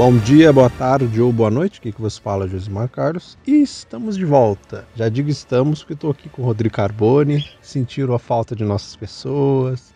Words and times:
Bom 0.00 0.16
dia, 0.16 0.50
boa 0.50 0.70
tarde 0.70 1.20
ou 1.20 1.30
boa 1.30 1.50
noite, 1.50 1.78
aqui 1.78 1.92
que 1.92 2.00
você 2.00 2.18
fala, 2.18 2.48
Josimar 2.48 2.88
Carlos. 2.88 3.36
E 3.46 3.60
estamos 3.60 4.16
de 4.16 4.24
volta. 4.24 4.88
Já 4.96 5.10
digo 5.10 5.28
estamos 5.28 5.80
porque 5.80 5.92
estou 5.92 6.10
aqui 6.10 6.26
com 6.30 6.40
o 6.40 6.44
Rodrigo 6.46 6.74
Carboni. 6.74 7.46
Sentiram 7.60 8.14
a 8.14 8.18
falta 8.18 8.56
de 8.56 8.64
nossas 8.64 8.96
pessoas. 8.96 9.92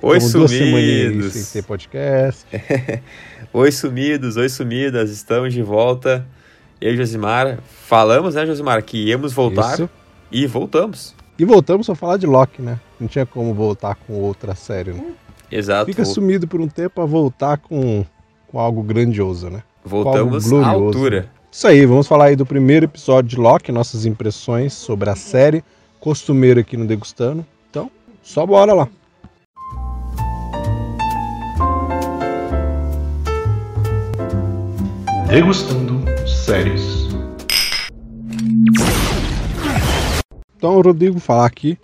Oi, 0.00 0.20
sumidos. 0.20 1.32
sem 1.32 1.60
ter 1.60 1.66
podcast. 1.66 2.46
oi, 3.52 3.72
sumidos, 3.72 4.36
oi, 4.36 4.48
sumidas. 4.48 5.10
Estamos 5.10 5.52
de 5.52 5.64
volta. 5.64 6.24
Eu 6.80 6.94
e 6.94 6.96
Josimar. 6.96 7.58
Falamos, 7.64 8.36
né, 8.36 8.46
Josimar, 8.46 8.84
que 8.84 9.08
íamos 9.08 9.32
voltar 9.32 9.74
Isso. 9.74 9.90
e 10.30 10.46
voltamos. 10.46 11.12
E 11.36 11.44
voltamos 11.44 11.90
a 11.90 11.96
falar 11.96 12.18
de 12.18 12.26
Loki, 12.26 12.62
né? 12.62 12.78
Não 13.00 13.08
tinha 13.08 13.26
como 13.26 13.52
voltar 13.52 13.96
com 13.96 14.12
outra 14.12 14.54
série. 14.54 14.92
Né? 14.92 15.12
Exato. 15.50 15.86
Fica 15.86 16.04
sumido 16.04 16.46
por 16.46 16.60
um 16.60 16.68
tempo 16.68 17.00
a 17.02 17.04
voltar 17.04 17.58
com, 17.58 18.06
com 18.50 18.58
algo 18.58 18.82
grandioso, 18.82 19.48
né? 19.48 19.62
Voltamos 19.84 20.52
à 20.52 20.68
altura. 20.68 21.30
Isso 21.50 21.66
aí, 21.66 21.86
vamos 21.86 22.06
falar 22.06 22.26
aí 22.26 22.36
do 22.36 22.44
primeiro 22.44 22.86
episódio 22.86 23.30
de 23.30 23.36
Loki, 23.36 23.70
nossas 23.70 24.04
impressões 24.04 24.72
sobre 24.72 25.08
a 25.08 25.16
série, 25.16 25.64
costumeiro 26.00 26.60
aqui 26.60 26.76
no 26.76 26.86
Degustando. 26.86 27.46
Então, 27.70 27.90
só 28.22 28.44
bora 28.44 28.74
lá. 28.74 28.88
Degustando 35.28 36.04
séries. 36.26 37.08
Então, 40.56 40.76
o 40.76 40.82
Rodrigo 40.82 41.20
falar 41.20 41.46
aqui, 41.46 41.78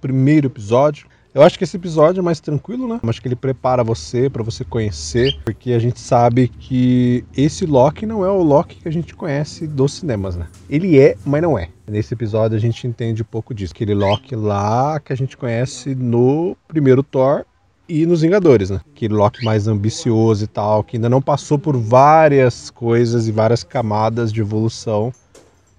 primeiro 0.00 0.48
episódio. 0.48 1.06
Eu 1.34 1.42
acho 1.42 1.58
que 1.58 1.64
esse 1.64 1.76
episódio 1.76 2.20
é 2.20 2.22
mais 2.22 2.38
tranquilo, 2.38 2.86
né? 2.86 3.00
Eu 3.02 3.10
acho 3.10 3.20
que 3.20 3.26
ele 3.26 3.34
prepara 3.34 3.82
você 3.82 4.30
pra 4.30 4.44
você 4.44 4.64
conhecer, 4.64 5.36
porque 5.44 5.72
a 5.72 5.80
gente 5.80 5.98
sabe 5.98 6.46
que 6.46 7.24
esse 7.36 7.66
Loki 7.66 8.06
não 8.06 8.24
é 8.24 8.30
o 8.30 8.40
Loki 8.40 8.76
que 8.76 8.86
a 8.86 8.92
gente 8.92 9.16
conhece 9.16 9.66
dos 9.66 9.94
cinemas, 9.94 10.36
né? 10.36 10.46
Ele 10.70 10.96
é, 10.96 11.16
mas 11.26 11.42
não 11.42 11.58
é. 11.58 11.70
Nesse 11.88 12.14
episódio 12.14 12.56
a 12.56 12.60
gente 12.60 12.86
entende 12.86 13.22
um 13.22 13.24
pouco 13.24 13.52
disso. 13.52 13.72
Aquele 13.74 13.94
Loki 13.94 14.36
lá 14.36 15.00
que 15.00 15.12
a 15.12 15.16
gente 15.16 15.36
conhece 15.36 15.92
no 15.96 16.56
primeiro 16.68 17.02
Thor 17.02 17.44
e 17.88 18.06
nos 18.06 18.20
Vingadores, 18.20 18.70
né? 18.70 18.80
Aquele 18.94 19.14
Loki 19.14 19.44
mais 19.44 19.66
ambicioso 19.66 20.44
e 20.44 20.46
tal, 20.46 20.84
que 20.84 20.98
ainda 20.98 21.08
não 21.08 21.20
passou 21.20 21.58
por 21.58 21.76
várias 21.76 22.70
coisas 22.70 23.26
e 23.26 23.32
várias 23.32 23.64
camadas 23.64 24.32
de 24.32 24.40
evolução 24.40 25.12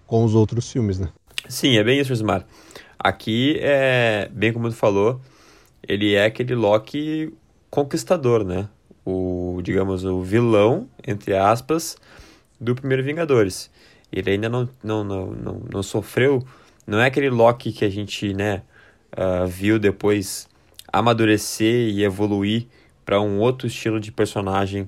com 0.06 0.26
os 0.26 0.36
outros 0.36 0.70
filmes, 0.70 1.00
né? 1.00 1.08
Sim, 1.48 1.78
é 1.78 1.84
bem 1.84 1.98
isso, 1.98 2.10
Josimar. 2.10 2.46
Aqui 3.00 3.58
é, 3.62 4.30
bem 4.34 4.52
como 4.52 4.68
tu 4.68 4.76
falou, 4.76 5.22
ele 5.88 6.14
é 6.14 6.26
aquele 6.26 6.56
Loki 6.56 7.34
conquistador, 7.70 8.44
né? 8.44 8.68
O, 9.06 9.60
digamos, 9.64 10.04
o 10.04 10.22
vilão, 10.22 10.88
entre 11.06 11.36
aspas, 11.36 11.98
do 12.60 12.74
primeiro 12.74 13.04
Vingadores. 13.04 13.70
Ele 14.12 14.32
ainda 14.32 14.50
não, 14.50 14.70
não, 14.84 15.04
não, 15.04 15.32
não, 15.32 15.62
não 15.72 15.84
sofreu, 15.84 16.44
não 16.88 17.00
é 17.00 17.08
aquele 17.08 17.30
Loki 17.30 17.72
que 17.72 17.84
a 17.86 17.90
gente, 17.90 18.34
né, 18.34 18.62
ah, 19.16 19.46
viu 19.46 19.78
depois 19.78 20.48
amadurecer 20.92 21.90
e 21.90 22.04
evoluir 22.04 22.68
para 23.06 23.22
um 23.22 23.40
outro 23.40 23.68
estilo 23.68 24.00
de 24.00 24.12
personagem 24.12 24.88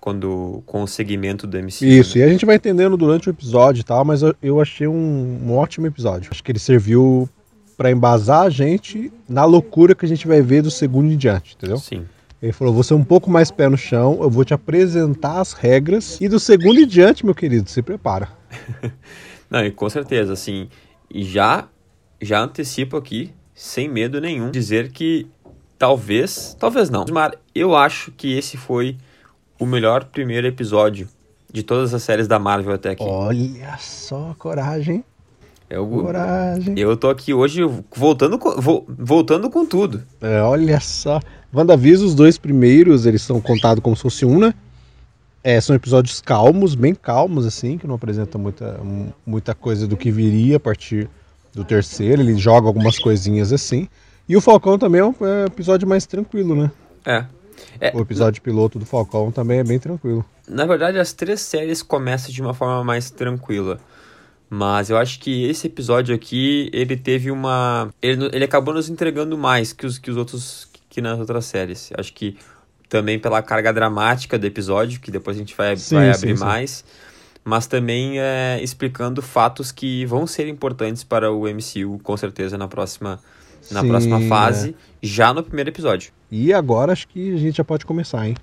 quando 0.00 0.62
com 0.64 0.82
o 0.82 0.88
segmento 0.88 1.46
do 1.46 1.58
MCU. 1.58 1.84
Isso, 1.84 2.16
né? 2.16 2.24
e 2.24 2.26
a 2.26 2.32
gente 2.32 2.46
vai 2.46 2.56
entendendo 2.56 2.96
durante 2.96 3.28
o 3.28 3.30
episódio 3.30 3.80
e 3.80 3.84
tal, 3.84 4.04
mas 4.04 4.22
eu, 4.22 4.34
eu 4.42 4.60
achei 4.60 4.86
um, 4.86 5.40
um 5.44 5.54
ótimo 5.56 5.86
episódio. 5.86 6.30
Acho 6.30 6.42
que 6.42 6.50
ele 6.50 6.58
serviu 6.58 7.28
pra 7.80 7.90
embasar 7.90 8.42
a 8.42 8.50
gente 8.50 9.10
na 9.26 9.42
loucura 9.46 9.94
que 9.94 10.04
a 10.04 10.08
gente 10.08 10.28
vai 10.28 10.42
ver 10.42 10.60
do 10.60 10.70
segundo 10.70 11.10
em 11.10 11.16
diante, 11.16 11.54
entendeu? 11.56 11.78
Sim. 11.78 12.04
Ele 12.42 12.52
falou: 12.52 12.74
você 12.74 12.92
é 12.92 12.96
um 12.96 13.02
pouco 13.02 13.30
mais 13.30 13.50
pé 13.50 13.70
no 13.70 13.76
chão, 13.78 14.18
eu 14.20 14.28
vou 14.28 14.44
te 14.44 14.52
apresentar 14.52 15.40
as 15.40 15.54
regras, 15.54 16.20
e 16.20 16.28
do 16.28 16.38
segundo 16.38 16.78
em 16.78 16.86
diante, 16.86 17.24
meu 17.24 17.34
querido, 17.34 17.70
se 17.70 17.80
prepara. 17.80 18.28
Não, 19.48 19.64
e 19.64 19.70
com 19.70 19.88
certeza, 19.88 20.34
assim, 20.34 20.68
e 21.10 21.24
já, 21.24 21.68
já 22.20 22.42
antecipo 22.42 22.98
aqui, 22.98 23.32
sem 23.54 23.88
medo 23.88 24.20
nenhum, 24.20 24.50
dizer 24.50 24.92
que 24.92 25.26
talvez, 25.78 26.54
talvez 26.60 26.90
não. 26.90 27.06
Mas 27.10 27.32
eu 27.54 27.74
acho 27.74 28.12
que 28.12 28.36
esse 28.36 28.58
foi 28.58 28.98
o 29.58 29.64
melhor 29.64 30.04
primeiro 30.04 30.46
episódio 30.46 31.08
de 31.50 31.62
todas 31.62 31.94
as 31.94 32.02
séries 32.02 32.28
da 32.28 32.38
Marvel 32.38 32.74
até 32.74 32.90
aqui. 32.90 33.02
Olha 33.02 33.76
só, 33.78 34.36
coragem, 34.38 35.02
eu, 35.70 35.86
coragem. 35.86 36.78
eu 36.78 36.96
tô 36.96 37.08
aqui 37.08 37.32
hoje 37.32 37.62
voltando 37.94 38.38
com, 38.38 38.60
vo- 38.60 38.84
voltando 38.88 39.48
com 39.48 39.64
tudo. 39.64 40.02
É, 40.20 40.42
olha 40.42 40.78
só. 40.80 41.20
WandaVision, 41.54 42.06
os 42.08 42.14
dois 42.14 42.36
primeiros, 42.36 43.06
eles 43.06 43.22
são 43.22 43.40
contados 43.40 43.82
como 43.82 43.96
se 43.96 44.02
fosse 44.02 44.24
um, 44.26 44.38
né? 44.38 44.52
É, 45.42 45.58
são 45.60 45.74
episódios 45.74 46.20
calmos, 46.20 46.74
bem 46.74 46.94
calmos, 46.94 47.46
assim, 47.46 47.78
que 47.78 47.86
não 47.86 47.94
apresentam 47.94 48.40
muita, 48.40 48.78
mu- 48.84 49.12
muita 49.24 49.54
coisa 49.54 49.86
do 49.86 49.96
que 49.96 50.10
viria 50.10 50.56
a 50.58 50.60
partir 50.60 51.08
do 51.54 51.64
terceiro. 51.64 52.20
Ele 52.20 52.36
joga 52.36 52.66
algumas 52.66 52.98
coisinhas 52.98 53.52
assim. 53.52 53.88
E 54.28 54.36
o 54.36 54.40
Falcão 54.40 54.78
também 54.78 55.00
é 55.00 55.04
um 55.04 55.14
é, 55.22 55.46
episódio 55.46 55.88
mais 55.88 56.04
tranquilo, 56.06 56.54
né? 56.54 56.70
É. 57.06 57.24
É, 57.80 57.92
O 57.96 58.00
episódio 58.00 58.40
piloto 58.42 58.78
do 58.78 58.84
Falcão 58.86 59.30
também 59.32 59.58
é 59.58 59.64
bem 59.64 59.78
tranquilo. 59.78 60.24
Na 60.48 60.66
verdade, 60.66 60.98
as 60.98 61.12
três 61.12 61.40
séries 61.40 61.82
começam 61.82 62.30
de 62.30 62.40
uma 62.42 62.52
forma 62.54 62.82
mais 62.84 63.10
tranquila. 63.10 63.78
Mas 64.52 64.90
eu 64.90 64.98
acho 64.98 65.20
que 65.20 65.44
esse 65.44 65.68
episódio 65.68 66.12
aqui, 66.12 66.68
ele 66.72 66.96
teve 66.96 67.30
uma. 67.30 67.88
Ele, 68.02 68.28
ele 68.32 68.44
acabou 68.44 68.74
nos 68.74 68.88
entregando 68.88 69.38
mais 69.38 69.72
que 69.72 69.86
os, 69.86 69.96
que 69.96 70.10
os 70.10 70.16
outros. 70.16 70.68
que 70.88 71.00
nas 71.00 71.20
outras 71.20 71.44
séries. 71.44 71.92
Acho 71.96 72.12
que 72.12 72.36
também 72.88 73.16
pela 73.16 73.40
carga 73.40 73.72
dramática 73.72 74.36
do 74.36 74.44
episódio, 74.44 75.00
que 75.00 75.12
depois 75.12 75.36
a 75.36 75.38
gente 75.38 75.56
vai, 75.56 75.76
Sim, 75.76 75.94
vai 75.94 76.12
sim, 76.12 76.18
abrir 76.18 76.36
sim. 76.36 76.44
mais. 76.44 76.84
Mas 77.44 77.68
também 77.68 78.18
é, 78.18 78.58
explicando 78.60 79.22
fatos 79.22 79.70
que 79.70 80.04
vão 80.04 80.26
ser 80.26 80.48
importantes 80.48 81.04
para 81.04 81.30
o 81.32 81.44
MCU, 81.44 82.00
com 82.02 82.16
certeza, 82.16 82.58
na 82.58 82.66
próxima, 82.66 83.20
na 83.70 83.84
próxima 83.84 84.20
é. 84.20 84.28
fase, 84.28 84.76
já 85.00 85.32
no 85.32 85.44
primeiro 85.44 85.70
episódio. 85.70 86.12
E 86.28 86.52
agora 86.52 86.92
acho 86.92 87.06
que 87.06 87.34
a 87.34 87.38
gente 87.38 87.56
já 87.56 87.64
pode 87.64 87.86
começar, 87.86 88.26
hein? 88.26 88.36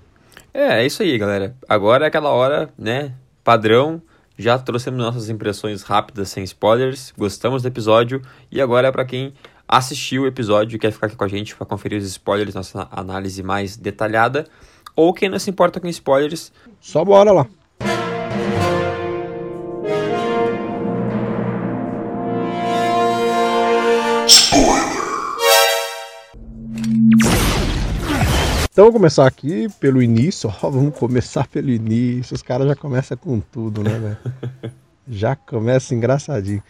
É, 0.54 0.80
é 0.82 0.86
isso 0.86 1.02
aí, 1.02 1.16
galera. 1.18 1.54
Agora 1.68 2.06
é 2.06 2.08
aquela 2.08 2.30
hora, 2.30 2.70
né? 2.78 3.12
Padrão. 3.44 4.02
Já 4.38 4.56
trouxemos 4.56 5.00
nossas 5.00 5.28
impressões 5.28 5.82
rápidas, 5.82 6.28
sem 6.28 6.44
spoilers. 6.44 7.12
Gostamos 7.18 7.62
do 7.62 7.68
episódio. 7.68 8.22
E 8.52 8.60
agora 8.60 8.86
é 8.86 8.92
pra 8.92 9.04
quem 9.04 9.34
assistiu 9.66 10.22
o 10.22 10.26
episódio 10.28 10.76
e 10.76 10.78
quer 10.78 10.92
ficar 10.92 11.08
aqui 11.08 11.16
com 11.16 11.24
a 11.24 11.28
gente 11.28 11.56
pra 11.56 11.66
conferir 11.66 11.98
os 11.98 12.06
spoilers, 12.06 12.54
nossa 12.54 12.86
análise 12.92 13.42
mais 13.42 13.76
detalhada. 13.76 14.46
Ou 14.94 15.12
quem 15.12 15.28
não 15.28 15.40
se 15.40 15.50
importa 15.50 15.80
com 15.80 15.88
spoilers. 15.88 16.52
Só 16.80 17.04
bora 17.04 17.32
lá. 17.32 17.46
Então 28.78 28.86
vamos 28.86 29.00
começar 29.00 29.26
aqui 29.26 29.66
pelo 29.80 30.00
início, 30.00 30.48
ó, 30.62 30.70
vamos 30.70 30.96
começar 30.96 31.48
pelo 31.48 31.68
início. 31.68 32.32
Os 32.32 32.42
caras 32.42 32.68
já 32.68 32.76
começam 32.76 33.16
com 33.16 33.40
tudo, 33.40 33.82
né, 33.82 33.98
velho? 33.98 34.72
Já 35.10 35.34
começa 35.34 35.96
engraçadinho. 35.96 36.62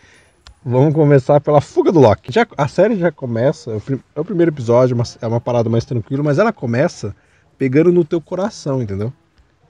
Vamos 0.64 0.94
começar 0.94 1.38
pela 1.38 1.60
fuga 1.60 1.92
do 1.92 2.00
Loki. 2.00 2.32
Já, 2.32 2.46
a 2.56 2.66
série 2.66 2.96
já 2.96 3.12
começa, 3.12 3.72
é 3.72 3.74
o 3.74 4.20
é 4.22 4.24
primeiro 4.24 4.50
episódio, 4.52 4.96
é 5.20 5.26
uma 5.26 5.40
parada 5.40 5.68
mais 5.68 5.84
tranquila, 5.84 6.22
mas 6.22 6.38
ela 6.38 6.50
começa 6.50 7.14
pegando 7.58 7.92
no 7.92 8.04
teu 8.04 8.22
coração, 8.22 8.80
entendeu? 8.80 9.12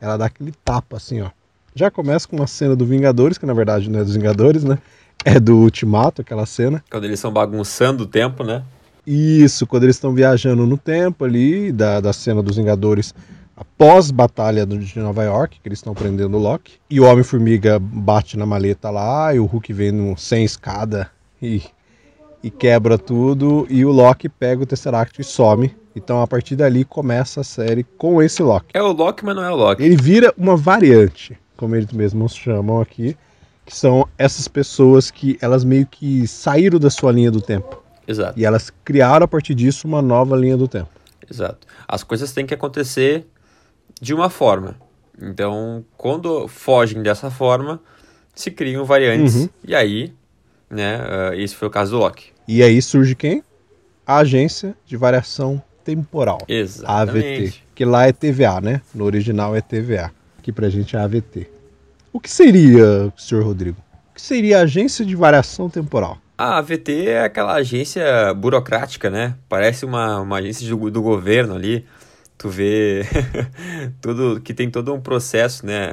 Ela 0.00 0.16
dá 0.16 0.26
aquele 0.26 0.52
tapa 0.64 0.98
assim, 0.98 1.20
ó. 1.22 1.30
Já 1.74 1.90
começa 1.90 2.28
com 2.28 2.36
uma 2.36 2.46
cena 2.46 2.76
do 2.76 2.86
Vingadores, 2.86 3.36
que 3.36 3.46
na 3.46 3.54
verdade 3.54 3.90
não 3.90 3.98
é 3.98 4.04
dos 4.04 4.14
Vingadores, 4.14 4.62
né? 4.62 4.78
É 5.24 5.40
do 5.40 5.56
Ultimato, 5.56 6.20
aquela 6.20 6.46
cena. 6.46 6.84
Quando 6.88 7.04
eles 7.04 7.18
estão 7.18 7.32
bagunçando 7.32 8.04
o 8.04 8.06
tempo, 8.06 8.44
né? 8.44 8.62
Isso, 9.10 9.66
quando 9.66 9.84
eles 9.84 9.96
estão 9.96 10.12
viajando 10.12 10.66
no 10.66 10.76
tempo 10.76 11.24
ali, 11.24 11.72
da, 11.72 11.98
da 11.98 12.12
cena 12.12 12.42
dos 12.42 12.58
Vingadores 12.58 13.14
após 13.56 14.10
batalha 14.10 14.66
de 14.66 14.98
Nova 14.98 15.24
York, 15.24 15.58
que 15.62 15.66
eles 15.66 15.78
estão 15.78 15.94
prendendo 15.94 16.36
o 16.36 16.40
Loki. 16.40 16.74
E 16.90 17.00
o 17.00 17.04
Homem-Formiga 17.04 17.78
bate 17.78 18.36
na 18.36 18.44
maleta 18.44 18.90
lá, 18.90 19.34
e 19.34 19.40
o 19.40 19.46
Hulk 19.46 19.72
vem 19.72 19.92
no, 19.92 20.14
sem 20.18 20.44
escada 20.44 21.10
e, 21.40 21.62
e 22.42 22.50
quebra 22.50 22.98
tudo. 22.98 23.66
E 23.70 23.82
o 23.82 23.90
Loki 23.90 24.28
pega 24.28 24.62
o 24.62 24.66
Tesseract 24.66 25.18
e 25.18 25.24
some. 25.24 25.74
Então 25.96 26.20
a 26.20 26.26
partir 26.26 26.54
dali 26.54 26.84
começa 26.84 27.40
a 27.40 27.44
série 27.44 27.84
com 27.84 28.22
esse 28.22 28.42
Loki. 28.42 28.66
É 28.74 28.82
o 28.82 28.92
Loki, 28.92 29.24
mas 29.24 29.34
não 29.34 29.42
é 29.42 29.50
o 29.50 29.56
Loki. 29.56 29.82
Ele 29.82 29.96
vira 29.96 30.34
uma 30.36 30.54
variante, 30.54 31.34
como 31.56 31.74
eles 31.74 31.90
mesmos 31.92 32.36
chamam 32.36 32.78
aqui, 32.78 33.16
que 33.64 33.74
são 33.74 34.06
essas 34.18 34.46
pessoas 34.48 35.10
que 35.10 35.38
elas 35.40 35.64
meio 35.64 35.86
que 35.86 36.26
saíram 36.26 36.78
da 36.78 36.90
sua 36.90 37.10
linha 37.10 37.30
do 37.30 37.40
tempo. 37.40 37.87
Exato, 38.08 38.40
E 38.40 38.44
elas 38.46 38.72
criaram 38.82 39.24
a 39.24 39.28
partir 39.28 39.54
disso 39.54 39.86
uma 39.86 40.00
nova 40.00 40.34
linha 40.34 40.56
do 40.56 40.66
tempo. 40.66 40.88
exato. 41.30 41.66
As 41.86 42.02
coisas 42.02 42.32
têm 42.32 42.46
que 42.46 42.54
acontecer 42.54 43.26
de 44.00 44.14
uma 44.14 44.30
forma. 44.30 44.76
Então, 45.20 45.84
quando 45.96 46.48
fogem 46.48 47.02
dessa 47.02 47.30
forma, 47.30 47.80
se 48.34 48.50
criam 48.50 48.84
variantes. 48.84 49.34
Uhum. 49.34 49.48
E 49.64 49.74
aí, 49.74 50.14
né, 50.70 51.00
ah, 51.02 51.36
esse 51.36 51.54
foi 51.54 51.68
o 51.68 51.70
caso 51.70 51.90
do 51.92 51.98
Loki. 51.98 52.32
E 52.46 52.62
aí 52.62 52.80
surge 52.80 53.14
quem? 53.14 53.42
A 54.06 54.18
Agência 54.18 54.74
de 54.86 54.96
Variação 54.96 55.62
Temporal. 55.84 56.38
A 56.84 57.00
AVT. 57.00 57.18
Exatamente. 57.18 57.64
Que 57.74 57.84
lá 57.84 58.06
é 58.06 58.12
TVA, 58.12 58.60
né? 58.60 58.80
No 58.94 59.04
original 59.04 59.54
é 59.54 59.60
TVA. 59.60 60.10
Aqui 60.38 60.50
pra 60.52 60.70
gente 60.70 60.96
a 60.96 61.04
AVT. 61.04 61.50
O 62.12 62.20
que 62.20 62.30
seria, 62.30 63.12
senhor 63.16 63.44
Rodrigo? 63.44 63.76
O 64.10 64.14
que 64.14 64.22
seria 64.22 64.58
a 64.58 64.62
Agência 64.62 65.04
de 65.04 65.14
Variação 65.14 65.68
Temporal? 65.68 66.18
A 66.38 66.58
AVT 66.58 67.06
é 67.08 67.24
aquela 67.24 67.54
agência 67.54 68.32
burocrática, 68.32 69.10
né? 69.10 69.34
Parece 69.48 69.84
uma, 69.84 70.20
uma 70.20 70.36
agência 70.38 70.68
do, 70.68 70.88
do 70.90 71.02
governo 71.02 71.54
ali. 71.56 71.84
Tu 72.38 72.48
vê 72.48 73.02
tudo 74.00 74.40
que 74.40 74.54
tem 74.54 74.70
todo 74.70 74.94
um 74.94 75.00
processo, 75.00 75.66
né? 75.66 75.92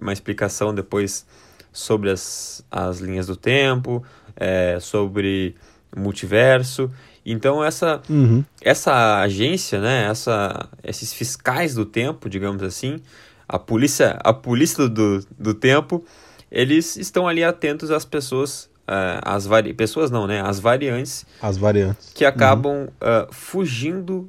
Uma 0.00 0.12
explicação 0.14 0.74
depois 0.74 1.26
sobre 1.70 2.10
as, 2.10 2.64
as 2.70 2.98
linhas 3.00 3.26
do 3.26 3.36
tempo, 3.36 4.02
é, 4.34 4.78
sobre 4.80 5.54
o 5.94 6.00
multiverso. 6.00 6.90
Então 7.26 7.62
essa, 7.62 8.00
Uhum. 8.08 8.42
essa 8.62 9.20
agência, 9.20 9.78
né? 9.80 10.08
Essa, 10.08 10.66
esses 10.82 11.12
fiscais 11.12 11.74
do 11.74 11.84
tempo, 11.84 12.30
digamos 12.30 12.62
assim, 12.62 13.00
a 13.46 13.58
polícia, 13.58 14.18
a 14.24 14.32
polícia 14.32 14.88
do, 14.88 15.22
do 15.38 15.52
tempo, 15.52 16.02
eles 16.50 16.96
estão 16.96 17.28
ali 17.28 17.44
atentos 17.44 17.90
às 17.90 18.04
pessoas, 18.06 18.70
eh, 18.86 19.20
às 19.22 19.46
vari... 19.46 19.72
pessoas 19.74 20.10
não, 20.10 20.26
né? 20.26 20.40
As 20.40 20.60
variantes 20.60 21.24
As 21.40 21.56
variantes. 21.56 22.12
que 22.14 22.24
acabam 22.24 22.88
ah, 23.00 23.26
fugindo 23.30 24.28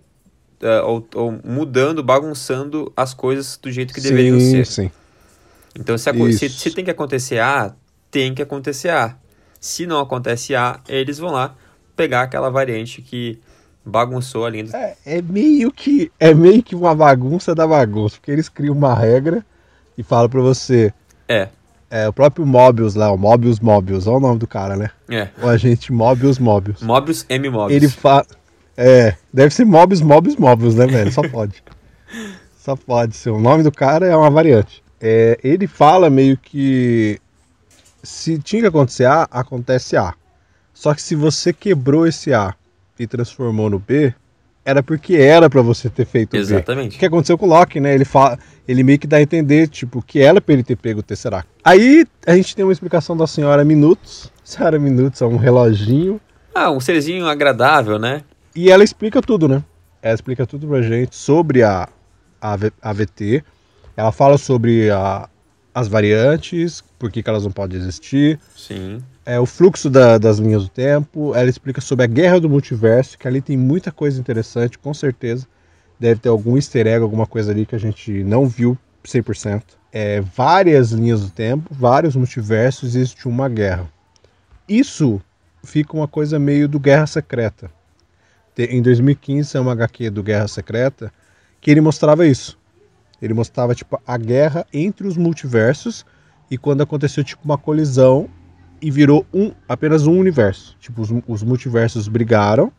ah, 0.62 0.84
ou, 0.86 1.08
ou 1.16 1.40
mudando, 1.44 2.04
bagunçando 2.04 2.92
as 2.96 3.14
coisas 3.14 3.58
do 3.62 3.72
jeito 3.72 3.94
que 3.94 4.02
deveriam 4.02 4.40
sim, 4.40 4.64
ser. 4.64 4.66
sim. 4.66 4.92
Então, 5.78 5.98
se, 5.98 6.10
aco- 6.10 6.32
se, 6.32 6.50
se 6.50 6.72
tem 6.72 6.86
que 6.86 6.92
acontecer 6.92 7.40
A, 7.40 7.74
tem 8.10 8.34
que 8.34 8.42
acontecer 8.42 8.90
A. 8.90 9.16
Se 9.60 9.86
não 9.86 10.00
acontece 10.00 10.56
A, 10.56 10.80
eles 10.88 11.18
vão 11.18 11.32
lá 11.32 11.54
pegar 11.96 12.22
aquela 12.22 12.50
variante 12.50 13.02
que 13.02 13.40
bagunçou 13.86 14.46
a 14.46 14.50
do... 14.50 14.76
É, 14.76 14.96
é 15.06 15.22
meio 15.22 15.72
que 15.72 16.12
é 16.20 16.34
meio 16.34 16.64
que 16.64 16.76
uma 16.76 16.96
bagunça 16.96 17.54
da 17.54 17.68
bagunça, 17.68 18.18
porque 18.18 18.32
eles 18.32 18.50
criam 18.50 18.76
uma 18.76 18.96
regra 18.96 19.46
e 19.98 20.04
falam 20.04 20.30
pra 20.30 20.42
você, 20.42 20.94
É, 21.28 21.50
é 21.90 22.08
o 22.08 22.14
próprio 22.14 22.46
Mobius 22.46 22.96
lá, 22.96 23.12
o 23.12 23.18
Mobius 23.18 23.60
Mobius, 23.60 24.08
olha 24.08 24.18
o 24.18 24.20
nome 24.20 24.40
do 24.40 24.48
cara, 24.48 24.76
né? 24.76 24.90
é. 25.10 25.30
O 25.42 25.48
agente 25.48 25.92
Mobius 25.94 26.40
Mobius. 26.40 26.82
Mobius 26.82 27.26
M. 27.30 27.50
Mobius. 27.50 27.76
Ele 27.76 27.90
fala, 27.90 28.26
é, 28.76 29.16
deve 29.34 29.54
ser 29.54 29.66
Mobius 29.66 30.02
Mobius 30.02 30.36
Mobius, 30.36 30.76
né, 30.76 30.88
velho? 30.88 31.12
Só 31.12 31.28
pode. 31.28 31.64
Só 32.58 32.76
pode 32.76 33.16
ser. 33.16 33.30
O 33.30 33.40
nome 33.40 33.62
do 33.62 33.72
cara 33.72 34.08
é 34.08 34.16
uma 34.16 34.30
variante. 34.30 34.84
É, 35.00 35.40
ele 35.44 35.68
fala 35.68 36.10
meio 36.10 36.36
que 36.36 37.20
se 38.02 38.40
tinha 38.40 38.64
que 38.64 38.68
acontecer 38.68 39.06
A, 39.06 39.28
acontece 39.30 39.96
A. 39.96 40.16
Só 40.74 40.94
que 40.94 41.02
se 41.02 41.16
você 41.16 41.54
quebrou 41.54 42.08
esse 42.08 42.34
A 42.34 42.56
e 42.98 43.06
transformou 43.06 43.70
no 43.70 43.80
B, 43.80 44.14
era 44.66 44.82
porque 44.82 45.16
era 45.16 45.50
pra 45.50 45.62
você 45.62 45.90
ter 45.90 46.06
feito 46.06 46.30
o 46.30 46.32
B. 46.32 46.38
O 46.38 46.42
Exatamente. 46.42 46.98
que 46.98 47.06
aconteceu 47.06 47.38
com 47.38 47.46
o 47.46 47.50
Loki, 47.50 47.80
né? 47.80 47.94
Ele, 47.94 48.04
fala, 48.04 48.38
ele 48.68 48.84
meio 48.84 48.98
que 48.98 49.06
dá 49.08 49.18
a 49.18 49.22
entender, 49.22 49.68
tipo, 49.68 50.02
que 50.02 50.20
era 50.20 50.42
pra 50.42 50.54
ele 50.54 50.64
ter 50.64 50.76
pego 50.76 51.00
o 51.02 51.04
Tesseract. 51.04 51.48
Aí 51.64 52.06
a 52.26 52.36
gente 52.36 52.56
tem 52.56 52.66
uma 52.66 52.74
explicação 52.74 53.16
da 53.16 53.28
senhora 53.28 53.64
Minutos. 53.64 54.32
Senhora 54.44 54.78
Minutos 54.78 55.22
é 55.22 55.26
um 55.26 55.38
reloginho. 55.38 56.20
Ah, 56.54 56.70
um 56.72 56.80
serzinho 56.80 57.28
agradável, 57.28 57.98
né? 58.00 58.22
E 58.56 58.70
ela 58.72 58.84
explica 58.84 59.22
tudo, 59.22 59.48
né? 59.48 59.64
Ela 60.02 60.14
explica 60.16 60.46
tudo 60.46 60.68
pra 60.68 60.82
gente 60.84 61.16
sobre 61.16 61.64
a, 61.64 61.88
a 62.40 62.56
V- 62.56 62.72
AVT. 62.82 63.44
Ela 63.98 64.12
fala 64.12 64.38
sobre 64.38 64.90
a- 64.92 65.28
as 65.76 65.90
variantes, 65.90 66.82
por 66.98 67.12
que, 67.12 67.22
que 67.22 67.30
elas 67.30 67.44
não 67.44 67.52
podem 67.52 67.78
existir. 67.78 68.40
Sim. 68.56 69.04
É, 69.26 69.38
o 69.38 69.46
fluxo 69.46 69.90
da- 69.90 70.18
das 70.18 70.38
linhas 70.38 70.64
do 70.64 70.70
tempo. 70.70 71.36
Ela 71.36 71.50
explica 71.50 71.82
sobre 71.82 72.06
a 72.06 72.08
guerra 72.08 72.40
do 72.40 72.50
multiverso, 72.50 73.18
que 73.18 73.28
ali 73.28 73.42
tem 73.42 73.58
muita 73.58 73.92
coisa 73.92 74.18
interessante, 74.18 74.80
com 74.80 74.94
certeza. 74.94 75.46
Deve 76.00 76.22
ter 76.22 76.30
algum 76.30 76.56
easter 76.56 76.88
egg, 76.88 77.04
alguma 77.04 77.28
coisa 77.28 77.52
ali 77.52 77.66
que 77.66 77.76
a 77.76 77.80
gente 77.80 78.24
não 78.24 78.48
viu 78.48 78.78
100%. 79.04 79.64
É, 79.92 80.22
várias 80.22 80.92
linhas 80.92 81.22
do 81.22 81.30
tempo, 81.30 81.70
vários 81.74 82.16
multiversos, 82.16 82.96
existe 82.96 83.28
uma 83.28 83.50
guerra. 83.50 83.90
Isso 84.70 85.22
fica 85.62 85.94
uma 85.94 86.08
coisa 86.08 86.40
meio 86.40 86.70
do 86.70 86.80
Guerra 86.80 87.06
Secreta. 87.06 87.70
Em 88.58 88.82
2015, 88.82 89.58
é 89.58 89.60
uma 89.60 89.74
HQ 89.74 90.10
do 90.10 90.24
Guerra 90.24 90.48
Secreta 90.48 91.12
que 91.60 91.70
ele 91.70 91.82
mostrava 91.82 92.26
isso. 92.26 92.58
Ele 93.22 93.34
mostrava 93.34 93.74
tipo 93.74 94.00
a 94.06 94.18
guerra 94.18 94.66
entre 94.74 95.08
os 95.08 95.18
multiversos 95.18 96.06
e 96.50 96.58
quando 96.58 96.82
aconteceu 96.82 97.24
tipo 97.24 97.44
uma 97.46 97.58
colisão 97.58 98.30
e 98.82 98.92
virou 98.92 99.26
um 99.34 99.52
apenas 99.68 100.06
um 100.06 100.18
universo. 100.18 100.76
Tipo 100.80 101.02
os, 101.02 101.10
os 101.28 101.44
multiversos 101.44 102.08
brigaram, 102.08 102.72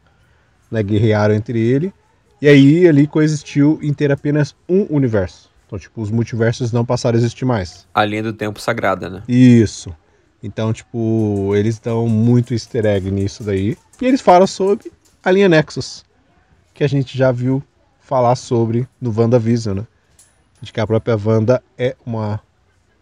né, 0.70 0.82
guerrearam 0.82 1.34
entre 1.34 1.58
ele 1.58 1.92
e 2.40 2.48
aí 2.48 2.86
ali 2.86 3.06
coexistiu 3.06 3.78
em 3.82 3.92
ter 3.92 4.12
apenas 4.12 4.54
um 4.68 4.86
universo. 4.90 5.50
Então 5.66 5.78
tipo 5.78 6.00
os 6.00 6.10
multiversos 6.10 6.70
não 6.72 6.84
passaram 6.84 7.16
a 7.16 7.18
existir 7.18 7.44
mais. 7.44 7.86
A 7.94 8.04
linha 8.04 8.22
do 8.22 8.32
tempo 8.32 8.60
sagrada, 8.60 9.08
né? 9.08 9.22
Isso. 9.26 9.94
Então, 10.42 10.72
tipo, 10.72 11.56
eles 11.56 11.78
dão 11.78 12.06
muito 12.08 12.52
easter 12.52 12.86
egg 12.86 13.10
nisso 13.10 13.42
daí. 13.42 13.76
E 14.00 14.04
eles 14.06 14.20
falam 14.20 14.46
sobre 14.46 14.92
a 15.24 15.30
linha 15.30 15.48
Nexus, 15.48 16.04
que 16.72 16.84
a 16.84 16.88
gente 16.88 17.18
já 17.18 17.32
viu 17.32 17.62
falar 17.98 18.36
sobre 18.36 18.86
no 19.00 19.12
WandaVision, 19.16 19.78
né? 19.78 19.86
De 20.60 20.72
que 20.72 20.80
a 20.80 20.86
própria 20.86 21.16
Wanda 21.16 21.62
é 21.76 21.94
uma, 22.04 22.40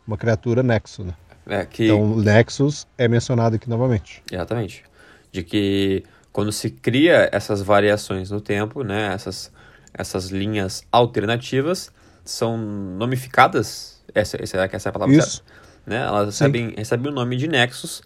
uma 0.06 0.16
criatura 0.16 0.62
Nexus, 0.62 1.06
né? 1.06 1.14
É 1.46 1.64
que... 1.64 1.84
Então, 1.84 2.16
Nexus 2.16 2.86
é 2.96 3.06
mencionado 3.06 3.56
aqui 3.56 3.68
novamente. 3.68 4.22
Exatamente. 4.30 4.82
De 5.30 5.42
que 5.42 6.04
quando 6.32 6.50
se 6.50 6.70
cria 6.70 7.28
essas 7.30 7.62
variações 7.62 8.30
no 8.30 8.40
tempo, 8.40 8.82
né, 8.82 9.12
essas, 9.14 9.52
essas 9.92 10.30
linhas 10.30 10.82
alternativas 10.90 11.92
são 12.24 12.56
nomificadas, 12.56 14.02
essa, 14.12 14.42
essa, 14.42 14.58
essa 14.72 14.88
é 14.88 14.90
a 14.90 14.92
palavra 14.92 15.14
Isso. 15.14 15.36
certa, 15.36 15.52
né? 15.86 15.98
Elas 15.98 16.34
Sim. 16.34 16.44
recebem, 16.44 16.74
recebem 16.76 17.12
o 17.12 17.14
nome 17.14 17.36
de 17.36 17.46
Nexus, 17.46 18.02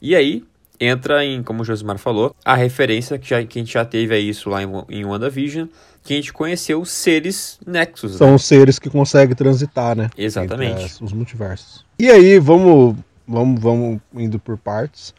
e 0.00 0.14
aí 0.14 0.44
entra 0.80 1.24
em, 1.24 1.42
como 1.42 1.62
o 1.62 1.64
Josimar 1.64 1.98
falou, 1.98 2.34
a 2.44 2.54
referência 2.54 3.18
que, 3.18 3.28
já, 3.28 3.44
que 3.44 3.58
a 3.58 3.62
gente 3.62 3.72
já 3.72 3.84
teve 3.84 4.14
a 4.14 4.18
isso 4.18 4.48
lá 4.48 4.62
em, 4.62 4.68
em 4.88 5.04
WandaVision, 5.04 5.68
que 6.06 6.12
a 6.14 6.16
gente 6.16 6.32
conheceu 6.32 6.84
seres 6.84 7.58
Nexus, 7.66 8.12
né? 8.12 8.18
São 8.18 8.34
os 8.34 8.44
seres 8.44 8.78
que 8.78 8.88
conseguem 8.88 9.34
transitar, 9.34 9.96
né? 9.96 10.08
Exatamente. 10.16 10.84
As- 10.84 11.00
os 11.00 11.12
multiversos. 11.12 11.84
E 11.98 12.10
aí, 12.10 12.38
vamos, 12.38 12.96
vamos, 13.26 13.60
vamos 13.60 14.00
indo 14.14 14.38
por 14.38 14.56
partes. 14.56 15.14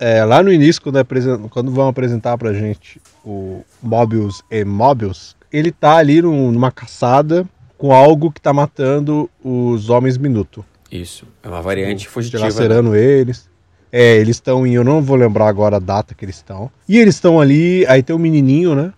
É, 0.00 0.24
lá 0.24 0.42
no 0.42 0.52
início, 0.52 0.80
quando, 0.80 0.98
é 0.98 1.04
quando 1.50 1.70
vão 1.72 1.88
apresentar 1.88 2.38
pra 2.38 2.52
gente 2.52 3.00
o 3.24 3.62
Mobius 3.82 4.42
e 4.50 4.64
Mobius, 4.64 5.36
ele 5.52 5.72
tá 5.72 5.96
ali 5.96 6.22
num- 6.22 6.52
numa 6.52 6.70
caçada 6.70 7.44
com 7.76 7.92
algo 7.92 8.30
que 8.30 8.40
tá 8.40 8.52
matando 8.52 9.28
os 9.42 9.88
Homens 9.90 10.16
Minuto. 10.16 10.64
Isso, 10.90 11.26
é 11.42 11.48
uma 11.48 11.60
variante 11.60 12.00
Tipo, 12.02 12.12
fugitiva. 12.12 12.42
né? 12.44 12.48
dilacerando 12.48 12.94
eles. 12.96 13.48
É, 13.90 14.16
eles 14.16 14.36
estão 14.36 14.66
em. 14.66 14.74
Eu 14.74 14.84
não 14.84 15.00
vou 15.02 15.16
lembrar 15.16 15.48
agora 15.48 15.76
a 15.76 15.80
data 15.80 16.14
que 16.14 16.24
eles 16.24 16.36
estão. 16.36 16.70
E 16.88 16.98
eles 16.98 17.14
estão 17.14 17.40
ali, 17.40 17.86
aí 17.86 18.02
tem 18.02 18.14
o 18.14 18.18
menininho, 18.18 18.74
né? 18.74 18.92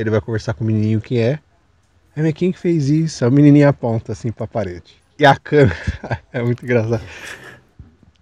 Ele 0.00 0.10
vai 0.10 0.20
conversar 0.20 0.54
com 0.54 0.64
o 0.64 0.66
menininho 0.66 1.00
quem 1.00 1.18
é. 1.18 1.38
Aí, 2.16 2.22
mas 2.22 2.32
quem 2.32 2.50
que 2.52 2.58
fez 2.58 2.88
isso? 2.88 3.26
O 3.26 3.30
menininho 3.30 3.68
aponta 3.68 4.12
assim 4.12 4.32
pra 4.32 4.46
parede. 4.46 4.94
E 5.18 5.26
a 5.26 5.36
câmera. 5.36 5.76
é 6.32 6.42
muito 6.42 6.64
engraçado. 6.64 7.02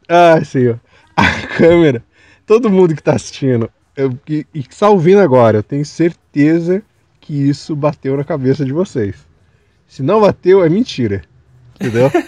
Ai, 0.09 0.45
senhor. 0.45 0.81
A 1.17 1.47
câmera. 1.57 2.03
Todo 2.45 2.71
mundo 2.71 2.95
que 2.95 3.03
tá 3.03 3.15
assistindo 3.15 3.71
eu, 3.99 4.17
e, 4.29 4.47
e 4.55 4.63
que 4.63 4.73
está 4.73 4.89
ouvindo 4.89 5.21
agora, 5.21 5.59
eu 5.59 5.63
tenho 5.63 5.85
certeza 5.85 6.81
que 7.21 7.49
isso 7.49 7.75
bateu 7.75 8.17
na 8.17 8.23
cabeça 8.23 8.65
de 8.65 8.73
vocês. 8.73 9.17
Se 9.89 10.05
não 10.05 10.21
bateu, 10.21 10.65
é 10.65 10.69
mentira. 10.69 11.23
Entendeu? 11.75 12.09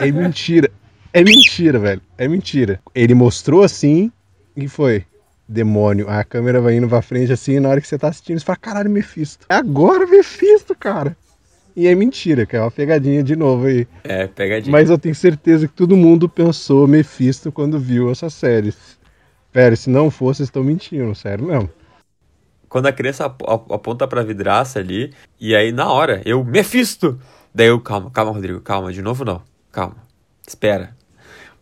É 0.00 0.12
mentira. 0.12 0.70
É 1.12 1.24
mentira, 1.24 1.78
velho. 1.78 2.00
É 2.16 2.28
mentira. 2.28 2.80
Ele 2.94 3.14
mostrou 3.14 3.62
assim 3.62 4.12
e 4.56 4.68
foi. 4.68 5.04
Demônio. 5.48 6.08
A 6.08 6.22
câmera 6.24 6.60
vai 6.60 6.76
indo 6.76 6.88
pra 6.88 7.00
frente 7.00 7.32
assim, 7.32 7.52
e 7.54 7.60
na 7.60 7.68
hora 7.70 7.80
que 7.80 7.88
você 7.88 7.98
tá 7.98 8.08
assistindo, 8.08 8.38
você 8.38 8.44
fala, 8.44 8.58
caralho, 8.58 8.90
Mephisto. 8.90 9.46
É 9.48 9.54
agora 9.54 10.06
Mephisto, 10.06 10.74
cara. 10.74 11.16
E 11.74 11.86
é 11.86 11.94
mentira, 11.94 12.44
que 12.44 12.56
é 12.56 12.60
uma 12.60 12.70
pegadinha 12.70 13.22
de 13.22 13.36
novo 13.36 13.66
aí. 13.66 13.86
É, 14.04 14.26
pegadinha. 14.26 14.70
Mas 14.72 14.90
eu 14.90 14.98
tenho 14.98 15.14
certeza 15.14 15.66
que 15.68 15.74
todo 15.74 15.96
mundo 15.96 16.28
pensou 16.28 16.86
Mephisto 16.88 17.50
quando 17.52 17.78
viu 17.78 18.10
essa 18.10 18.28
série. 18.28 18.74
Velho, 19.52 19.76
se 19.76 19.88
não 19.88 20.10
fosse, 20.10 20.38
vocês 20.38 20.48
estão 20.48 20.62
mentindo, 20.64 21.14
sério 21.14 21.46
mesmo. 21.46 21.70
Quando 22.68 22.86
a 22.86 22.92
criança 22.92 23.24
ap- 23.24 23.42
ap- 23.48 23.72
aponta 23.72 24.06
pra 24.06 24.22
vidraça 24.22 24.78
ali, 24.78 25.14
e 25.40 25.54
aí 25.56 25.72
na 25.72 25.90
hora, 25.90 26.20
eu, 26.26 26.44
Mephisto! 26.44 27.18
Daí 27.54 27.68
eu, 27.68 27.80
calma, 27.80 28.10
calma, 28.10 28.30
Rodrigo, 28.32 28.60
calma, 28.60 28.92
de 28.92 29.00
novo 29.00 29.24
não, 29.24 29.40
calma, 29.72 29.96
espera. 30.46 30.94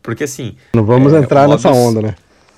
Porque 0.03 0.25
assim, 0.25 0.57
Não 0.75 0.85
vamos 0.85 1.13
É, 1.13 1.19
entrar 1.19 1.47
nessa 1.47 1.69
Mobius- 1.69 1.87
onda, 1.87 2.03
né? 2.03 2.15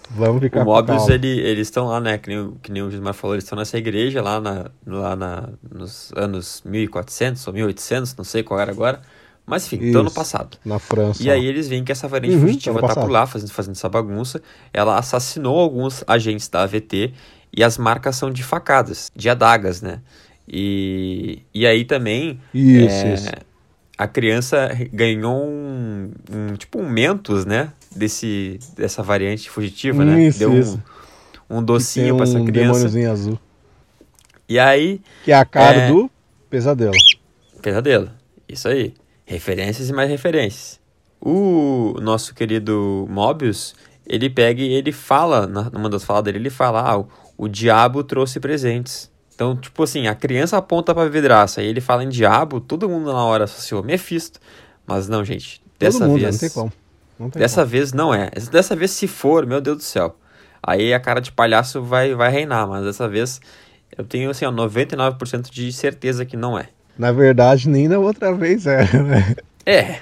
Vamos 0.09 0.41
ficar 0.43 0.61
o 0.61 0.63
Mobius, 0.63 1.09
ele, 1.09 1.29
eles 1.41 1.69
estão 1.69 1.87
lá, 1.87 2.01
né, 2.01 2.19
que 2.19 2.29
nem, 2.29 2.39
o- 2.41 2.57
que 2.63 2.73
nem 2.73 2.83
o 2.83 2.91
Gismar 2.91 3.15
falou, 3.15 3.35
eles 3.37 3.45
estão 3.45 3.59
nessa 3.59 3.77
igreja 3.79 4.23
lá, 4.23 4.41
na, 4.41 4.71
lá 4.87 5.15
na, 5.17 5.49
nos 5.71 6.11
anos 6.17 6.63
1400 6.65 7.47
ou 7.47 7.53
1800, 7.53 8.15
não 8.17 8.25
sei 8.25 8.43
qual 8.43 8.59
era 8.61 8.71
agora, 8.73 9.03
mas 9.47 9.67
enfim, 9.67 9.83
estão 9.85 10.03
no 10.03 10.11
passado. 10.11 10.59
Na 10.65 10.79
França. 10.79 11.21
E 11.21 11.31
aí 11.31 11.45
eles 11.47 11.69
veem 11.69 11.85
que 11.85 11.93
essa 11.93 12.09
variante 12.09 12.37
Uhum, 12.37 12.37
fugitiva 12.37 12.83
tá 12.83 12.97
por 12.97 13.11
lá 13.11 13.27
fazendo, 13.27 13.53
fazendo 13.53 13.75
essa 13.75 13.89
bagunça. 13.89 14.43
Ela 14.73 14.99
assassinou 14.99 15.59
alguns 15.59 16.05
agentes 16.07 16.49
da 16.49 16.63
AVT 16.63 17.13
e 17.57 17.65
as 17.65 17.79
marcas 17.79 18.17
são 18.17 18.31
de 18.31 18.43
facadas, 18.45 19.11
de 19.17 19.29
adagas, 19.31 19.83
né? 19.83 20.03
E, 20.47 21.43
e 21.55 21.67
aí 21.67 21.85
também 21.85 22.41
Isso, 22.53 23.07
é, 23.07 23.09
isso. 23.09 23.35
a 23.97 24.07
criança 24.07 24.69
ganhou 24.93 25.45
um, 25.47 26.13
um 26.31 26.55
tipo 26.57 26.79
um 26.81 26.89
mentos, 26.89 27.45
né? 27.45 27.73
Desse, 27.99 28.59
dessa 28.77 29.03
variante 29.03 29.51
fugitiva, 29.51 30.05
né? 30.05 30.23
Isso, 30.25 30.39
Deu 30.39 30.59
isso. 30.59 30.83
um, 31.51 31.59
um 31.59 31.63
docinho 31.63 32.07
Tem 32.09 32.17
pra 32.17 32.25
essa 32.25 32.39
um 32.39 32.45
criança. 32.45 32.73
demôniozinho 32.73 33.11
azul. 33.11 33.39
E 34.49 34.59
aí, 34.59 35.01
Que 35.25 35.33
é 35.33 35.35
a 35.37 35.45
cara 35.45 35.77
É. 35.83 35.89
do 35.93 36.11
pesadelo. 36.49 36.93
pesadelo. 37.61 38.11
Isso 38.49 38.69
aí. 38.69 38.95
Referências 39.27 39.89
e 39.91 39.93
mais 39.93 40.09
referências. 40.09 40.81
O 41.21 41.97
nosso 42.01 42.35
querido 42.35 43.07
Mobius, 43.11 43.75
ele 44.07 44.31
pega 44.31 44.63
e 44.63 44.73
ele 44.73 44.93
fala, 44.93 45.47
numa 45.47 45.91
das 45.91 46.05
falas 46.05 46.23
dele, 46.25 46.39
ele 46.39 46.51
fala, 46.51 46.81
ah, 46.81 46.99
o, 46.99 47.09
o 47.37 47.49
diabo 47.49 48.03
trouxe 48.05 48.39
presentes. 48.41 49.11
Então, 49.35 49.57
tipo 49.57 49.83
assim, 49.83 50.07
a 50.07 50.15
criança 50.15 50.57
aponta 50.57 50.95
pra 50.95 51.07
vidraça 51.09 51.63
e 51.63 51.67
ele 51.67 51.81
fala 51.81 52.03
em 52.05 52.09
diabo, 52.09 52.61
todo 52.61 52.89
mundo 52.89 53.13
na 53.13 53.23
hora 53.25 53.45
associou 53.45 53.83
Mephisto. 53.83 54.41
Mas 54.87 55.09
não, 55.09 55.25
gente. 55.25 55.61
Dessa 55.79 55.99
Todo 55.99 56.09
mundo, 56.09 56.21
vez. 56.21 56.33
não 56.35 56.41
tem 56.41 56.51
como. 56.51 56.73
Dessa 57.35 57.65
vez 57.65 57.93
não 57.93 58.15
é. 58.15 58.31
Dessa 58.51 58.77
vez, 58.77 58.91
se 58.93 59.07
for, 59.09 59.45
meu 59.47 59.61
Deus 59.61 59.79
do 59.79 59.83
céu. 59.83 60.17
Aí 60.63 60.93
a 60.95 61.01
cara 61.01 61.21
de 61.21 61.33
palhaço 61.33 61.83
vai, 61.83 62.15
vai 62.15 62.31
reinar, 62.31 62.67
mas 62.67 62.85
dessa 62.85 63.09
vez 63.09 63.41
eu 63.97 64.05
tenho 64.05 64.31
assim, 64.31 64.45
ó, 64.45 64.53
99% 64.53 65.51
de 65.51 65.73
certeza 65.73 66.25
que 66.25 66.37
não 66.37 66.59
é. 66.59 66.63
como. 66.65 66.73
Na 66.99 67.13
verdade, 67.13 67.69
nem 67.69 67.89
na 67.89 67.99
outra 67.99 68.33
vez 68.35 68.67
era, 68.67 68.85
né? 69.03 69.37
É. 69.65 70.01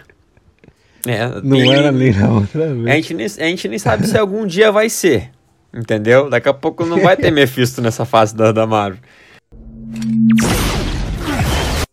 É, 1.07 1.41
Não 1.43 1.73
era 1.73 1.93
nem 1.93 2.13
na 2.13 2.29
outra 2.31 2.65
A 2.71 2.75
vez. 2.75 2.97
gente, 2.97 3.15
nem, 3.15 3.27
a 3.27 3.49
gente 3.51 3.69
nem 3.69 3.79
sabe 3.79 4.07
se 4.09 4.19
algum 4.19 4.45
dia 4.47 4.73
vai 4.73 4.89
ser. 4.91 5.31
Entendeu? 5.73 6.29
Daqui 6.29 6.49
a 6.49 6.55
pouco 6.55 6.85
não 6.85 6.99
vai 7.01 7.17
ter 7.17 7.31
Mephisto 7.33 7.81
nessa 7.81 8.05
fase 8.05 8.35
da, 8.35 8.51
da 8.51 8.67
Marvel. 8.67 8.99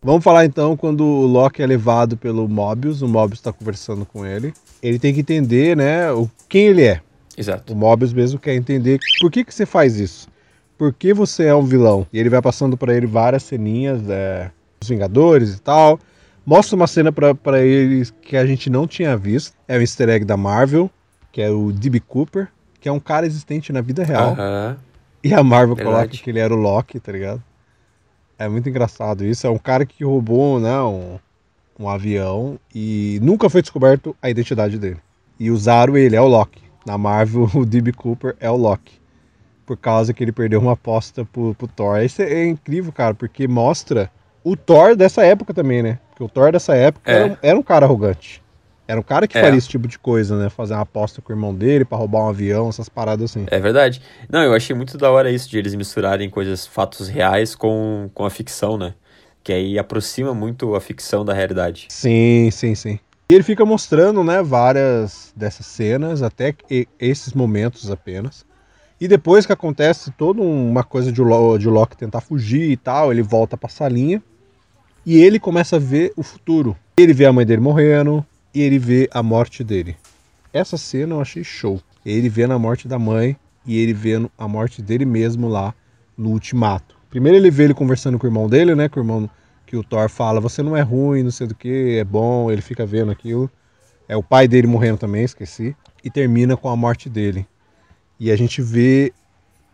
Vamos 0.04 0.22
falar 0.22 0.44
então 0.44 0.76
quando 0.76 1.02
o 1.02 1.26
Loki 1.26 1.62
é 1.62 1.66
levado 1.66 2.14
pelo 2.14 2.46
Mobius, 2.46 3.00
o 3.00 3.08
Mobius 3.08 3.40
tá 3.40 3.50
conversando 3.50 4.04
com 4.04 4.26
ele. 4.26 4.52
Ele 4.82 4.98
tem 4.98 5.14
que 5.14 5.20
entender, 5.20 5.74
né, 5.74 6.12
o, 6.12 6.28
quem 6.46 6.66
ele 6.66 6.82
é. 6.82 7.00
Exato. 7.38 7.72
O 7.72 7.76
Mobius 7.76 8.12
mesmo 8.12 8.38
quer 8.38 8.54
entender 8.54 8.98
por 9.18 9.30
que, 9.30 9.42
que 9.42 9.54
você 9.54 9.64
faz 9.64 9.98
isso. 9.98 10.28
Por 10.76 10.92
que 10.92 11.14
você 11.14 11.46
é 11.46 11.54
um 11.54 11.62
vilão? 11.62 12.06
E 12.12 12.18
ele 12.18 12.28
vai 12.28 12.42
passando 12.42 12.76
pra 12.76 12.94
ele 12.94 13.06
várias 13.06 13.44
ceninhas 13.44 14.02
é, 14.10 14.50
dos 14.78 14.90
Vingadores 14.90 15.54
e 15.54 15.60
tal. 15.62 15.98
Mostra 16.44 16.76
uma 16.76 16.86
cena 16.86 17.10
pra 17.10 17.34
pra 17.34 17.62
ele 17.62 18.06
que 18.20 18.36
a 18.36 18.44
gente 18.44 18.68
não 18.68 18.86
tinha 18.86 19.16
visto. 19.16 19.54
É 19.66 19.78
um 19.78 19.80
easter 19.80 20.10
egg 20.10 20.26
da 20.26 20.36
Marvel, 20.36 20.90
que 21.32 21.40
é 21.40 21.50
o 21.50 21.72
D.B. 21.72 22.00
Cooper, 22.00 22.48
que 22.78 22.90
é 22.90 22.92
um 22.92 23.00
cara 23.00 23.24
existente 23.24 23.72
na 23.72 23.80
vida 23.80 24.04
real. 24.04 24.32
Aham. 24.32 24.76
E 25.22 25.32
a 25.32 25.42
Marvel 25.42 25.74
Verdade. 25.74 25.96
coloca 25.96 26.22
que 26.22 26.30
ele 26.30 26.40
era 26.40 26.52
o 26.52 26.58
Loki, 26.58 27.00
tá 27.00 27.10
ligado? 27.10 27.42
É 28.38 28.48
muito 28.48 28.68
engraçado 28.68 29.24
isso. 29.24 29.46
É 29.46 29.50
um 29.50 29.58
cara 29.58 29.86
que 29.86 30.04
roubou 30.04 30.58
né, 30.60 30.80
um, 30.82 31.18
um 31.78 31.88
avião 31.88 32.58
e 32.74 33.18
nunca 33.22 33.48
foi 33.48 33.62
descoberto 33.62 34.16
a 34.20 34.28
identidade 34.30 34.78
dele. 34.78 34.98
E 35.38 35.50
usaram 35.50 35.96
ele, 35.96 36.16
é 36.16 36.20
o 36.20 36.26
Loki. 36.28 36.62
Na 36.86 36.98
Marvel, 36.98 37.48
o 37.54 37.64
D.B. 37.64 37.92
Cooper 37.92 38.36
é 38.40 38.50
o 38.50 38.56
Loki. 38.56 39.00
Por 39.64 39.76
causa 39.76 40.12
que 40.12 40.22
ele 40.22 40.32
perdeu 40.32 40.60
uma 40.60 40.72
aposta 40.72 41.24
pro, 41.24 41.54
pro 41.54 41.66
Thor. 41.66 41.98
Isso 42.02 42.20
é, 42.20 42.30
é 42.30 42.46
incrível, 42.46 42.92
cara, 42.92 43.14
porque 43.14 43.48
mostra 43.48 44.10
o 44.42 44.54
Thor 44.56 44.94
dessa 44.94 45.24
época 45.24 45.54
também, 45.54 45.82
né? 45.82 45.98
Porque 46.10 46.22
o 46.22 46.28
Thor 46.28 46.52
dessa 46.52 46.74
época 46.74 47.10
É. 47.10 47.14
era, 47.14 47.38
era 47.40 47.58
um 47.58 47.62
cara 47.62 47.86
arrogante. 47.86 48.42
Era 48.86 49.00
um 49.00 49.02
cara 49.02 49.26
que 49.26 49.36
É. 49.38 49.40
faria 49.40 49.56
esse 49.56 49.68
tipo 49.68 49.88
de 49.88 49.98
coisa, 49.98 50.36
né? 50.36 50.50
Fazer 50.50 50.74
uma 50.74 50.82
aposta 50.82 51.22
com 51.22 51.32
o 51.32 51.36
irmão 51.36 51.54
dele 51.54 51.84
pra 51.84 51.96
roubar 51.96 52.24
um 52.24 52.28
avião, 52.28 52.68
essas 52.68 52.88
paradas 52.88 53.30
assim. 53.30 53.46
É 53.50 53.58
verdade. 53.58 54.02
Não, 54.30 54.42
eu 54.42 54.52
achei 54.54 54.76
muito 54.76 54.98
da 54.98 55.10
hora 55.10 55.30
isso 55.30 55.48
de 55.48 55.56
eles 55.58 55.74
misturarem 55.74 56.28
coisas, 56.28 56.66
fatos 56.66 57.08
reais 57.08 57.54
com, 57.54 58.10
com 58.12 58.24
a 58.24 58.30
ficção, 58.30 58.76
né? 58.76 58.94
Que 59.42 59.52
aí 59.52 59.78
aproxima 59.78 60.34
muito 60.34 60.74
a 60.74 60.80
ficção 60.80 61.24
da 61.24 61.32
realidade. 61.32 61.86
Sim, 61.88 62.50
sim, 62.50 62.74
sim. 62.74 62.98
E 63.30 63.34
ele 63.34 63.42
fica 63.42 63.64
mostrando, 63.64 64.22
né, 64.22 64.42
várias 64.42 65.32
dessas 65.34 65.64
cenas, 65.66 66.22
até 66.22 66.54
esses 67.00 67.32
momentos 67.32 67.90
apenas. 67.90 68.44
E 69.00 69.08
depois 69.08 69.46
que 69.46 69.52
acontece 69.52 70.10
toda 70.12 70.40
uma 70.42 70.84
coisa 70.84 71.10
de 71.10 71.20
o, 71.22 71.58
de 71.58 71.68
o 71.68 71.72
Loki 71.72 71.96
tentar 71.96 72.20
fugir 72.20 72.70
e 72.70 72.76
tal, 72.76 73.10
ele 73.10 73.22
volta 73.22 73.56
pra 73.56 73.68
salinha 73.68 74.22
e 75.04 75.16
ele 75.22 75.38
começa 75.38 75.76
a 75.76 75.78
ver 75.78 76.12
o 76.16 76.22
futuro. 76.22 76.76
Ele 76.98 77.12
vê 77.12 77.24
a 77.26 77.32
mãe 77.32 77.44
dele 77.44 77.60
morrendo 77.60 78.24
e 78.54 78.62
ele 78.62 78.78
vê 78.78 79.08
a 79.12 79.22
morte 79.22 79.64
dele. 79.64 79.96
Essa 80.52 80.78
cena 80.78 81.14
eu 81.14 81.20
achei 81.20 81.42
show. 81.42 81.80
Ele 82.06 82.28
vendo 82.28 82.54
a 82.54 82.58
morte 82.58 82.86
da 82.86 82.98
mãe 82.98 83.36
e 83.66 83.78
ele 83.78 83.92
vendo 83.92 84.30
a 84.38 84.46
morte 84.46 84.80
dele 84.80 85.04
mesmo 85.04 85.48
lá 85.48 85.74
no 86.16 86.30
ultimato. 86.30 86.96
Primeiro 87.10 87.36
ele 87.36 87.50
vê 87.50 87.64
ele 87.64 87.74
conversando 87.74 88.18
com 88.18 88.26
o 88.26 88.30
irmão 88.30 88.48
dele, 88.48 88.74
né, 88.74 88.88
com 88.88 89.00
o 89.00 89.02
irmão 89.02 89.28
que 89.66 89.76
o 89.76 89.82
Thor 89.82 90.08
fala, 90.08 90.40
você 90.40 90.62
não 90.62 90.76
é 90.76 90.82
ruim, 90.82 91.22
não 91.22 91.30
sei 91.30 91.46
do 91.46 91.54
que, 91.54 91.96
é 91.98 92.04
bom, 92.04 92.50
ele 92.50 92.62
fica 92.62 92.86
vendo 92.86 93.10
aquilo. 93.10 93.50
É 94.06 94.16
o 94.16 94.22
pai 94.22 94.46
dele 94.46 94.66
morrendo 94.66 94.98
também, 94.98 95.24
esqueci. 95.24 95.74
E 96.04 96.10
termina 96.10 96.56
com 96.56 96.68
a 96.68 96.76
morte 96.76 97.08
dele. 97.08 97.46
E 98.20 98.30
a 98.30 98.36
gente 98.36 98.62
vê 98.62 99.12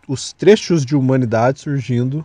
os 0.08 0.32
trechos 0.32 0.87
de 0.87 0.96
humanidade 0.96 1.60
surgindo 1.60 2.25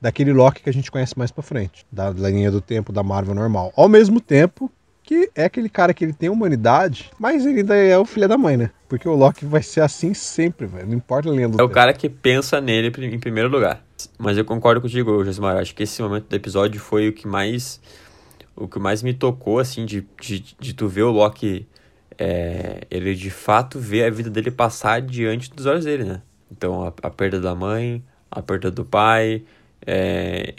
daquele 0.00 0.32
Loki 0.32 0.62
que 0.62 0.70
a 0.70 0.72
gente 0.72 0.90
conhece 0.90 1.18
mais 1.18 1.30
pra 1.30 1.42
frente, 1.42 1.84
da 1.90 2.10
linha 2.10 2.50
do 2.50 2.60
tempo 2.60 2.92
da 2.92 3.02
Marvel 3.02 3.34
normal. 3.34 3.72
Ao 3.76 3.88
mesmo 3.88 4.20
tempo 4.20 4.70
que 5.08 5.30
é 5.34 5.44
aquele 5.46 5.70
cara 5.70 5.94
que 5.94 6.04
ele 6.04 6.12
tem 6.12 6.28
humanidade, 6.28 7.10
mas 7.18 7.46
ele 7.46 7.60
ainda 7.60 7.74
é 7.74 7.96
o 7.96 8.04
filho 8.04 8.28
da 8.28 8.36
mãe, 8.36 8.58
né? 8.58 8.70
Porque 8.86 9.08
o 9.08 9.14
Loki 9.14 9.46
vai 9.46 9.62
ser 9.62 9.80
assim 9.80 10.12
sempre, 10.12 10.66
velho. 10.66 10.86
Não 10.86 10.94
importa 10.94 11.30
a 11.30 11.32
do 11.32 11.58
É 11.58 11.64
o 11.64 11.68
cara 11.70 11.94
que 11.94 12.10
pensa 12.10 12.60
nele 12.60 12.92
em 13.06 13.18
primeiro 13.18 13.48
lugar. 13.48 13.82
Mas 14.18 14.36
eu 14.36 14.44
concordo 14.44 14.82
contigo, 14.82 15.24
Josimar. 15.24 15.56
Acho 15.56 15.74
que 15.74 15.82
esse 15.84 16.02
momento 16.02 16.26
do 16.28 16.36
episódio 16.36 16.78
foi 16.78 17.08
o 17.08 17.14
que 17.14 17.26
mais. 17.26 17.80
O 18.54 18.68
que 18.68 18.78
mais 18.78 19.02
me 19.02 19.14
tocou, 19.14 19.58
assim, 19.58 19.86
de, 19.86 20.06
de, 20.20 20.44
de 20.60 20.74
tu 20.74 20.86
ver 20.86 21.04
o 21.04 21.10
Loki. 21.10 21.66
é, 22.18 22.82
ele 22.90 23.14
de 23.14 23.30
fato 23.30 23.78
ver 23.78 24.04
a 24.04 24.10
vida 24.10 24.28
dele 24.28 24.50
passar 24.50 25.00
diante 25.00 25.50
dos 25.54 25.64
olhos 25.64 25.86
dele, 25.86 26.04
né? 26.04 26.20
Então, 26.52 26.82
a, 26.84 26.88
a 27.02 27.08
perda 27.10 27.40
da 27.40 27.54
mãe, 27.54 28.04
a 28.30 28.42
perda 28.42 28.70
do 28.70 28.84
pai, 28.84 29.42
é, 29.86 30.54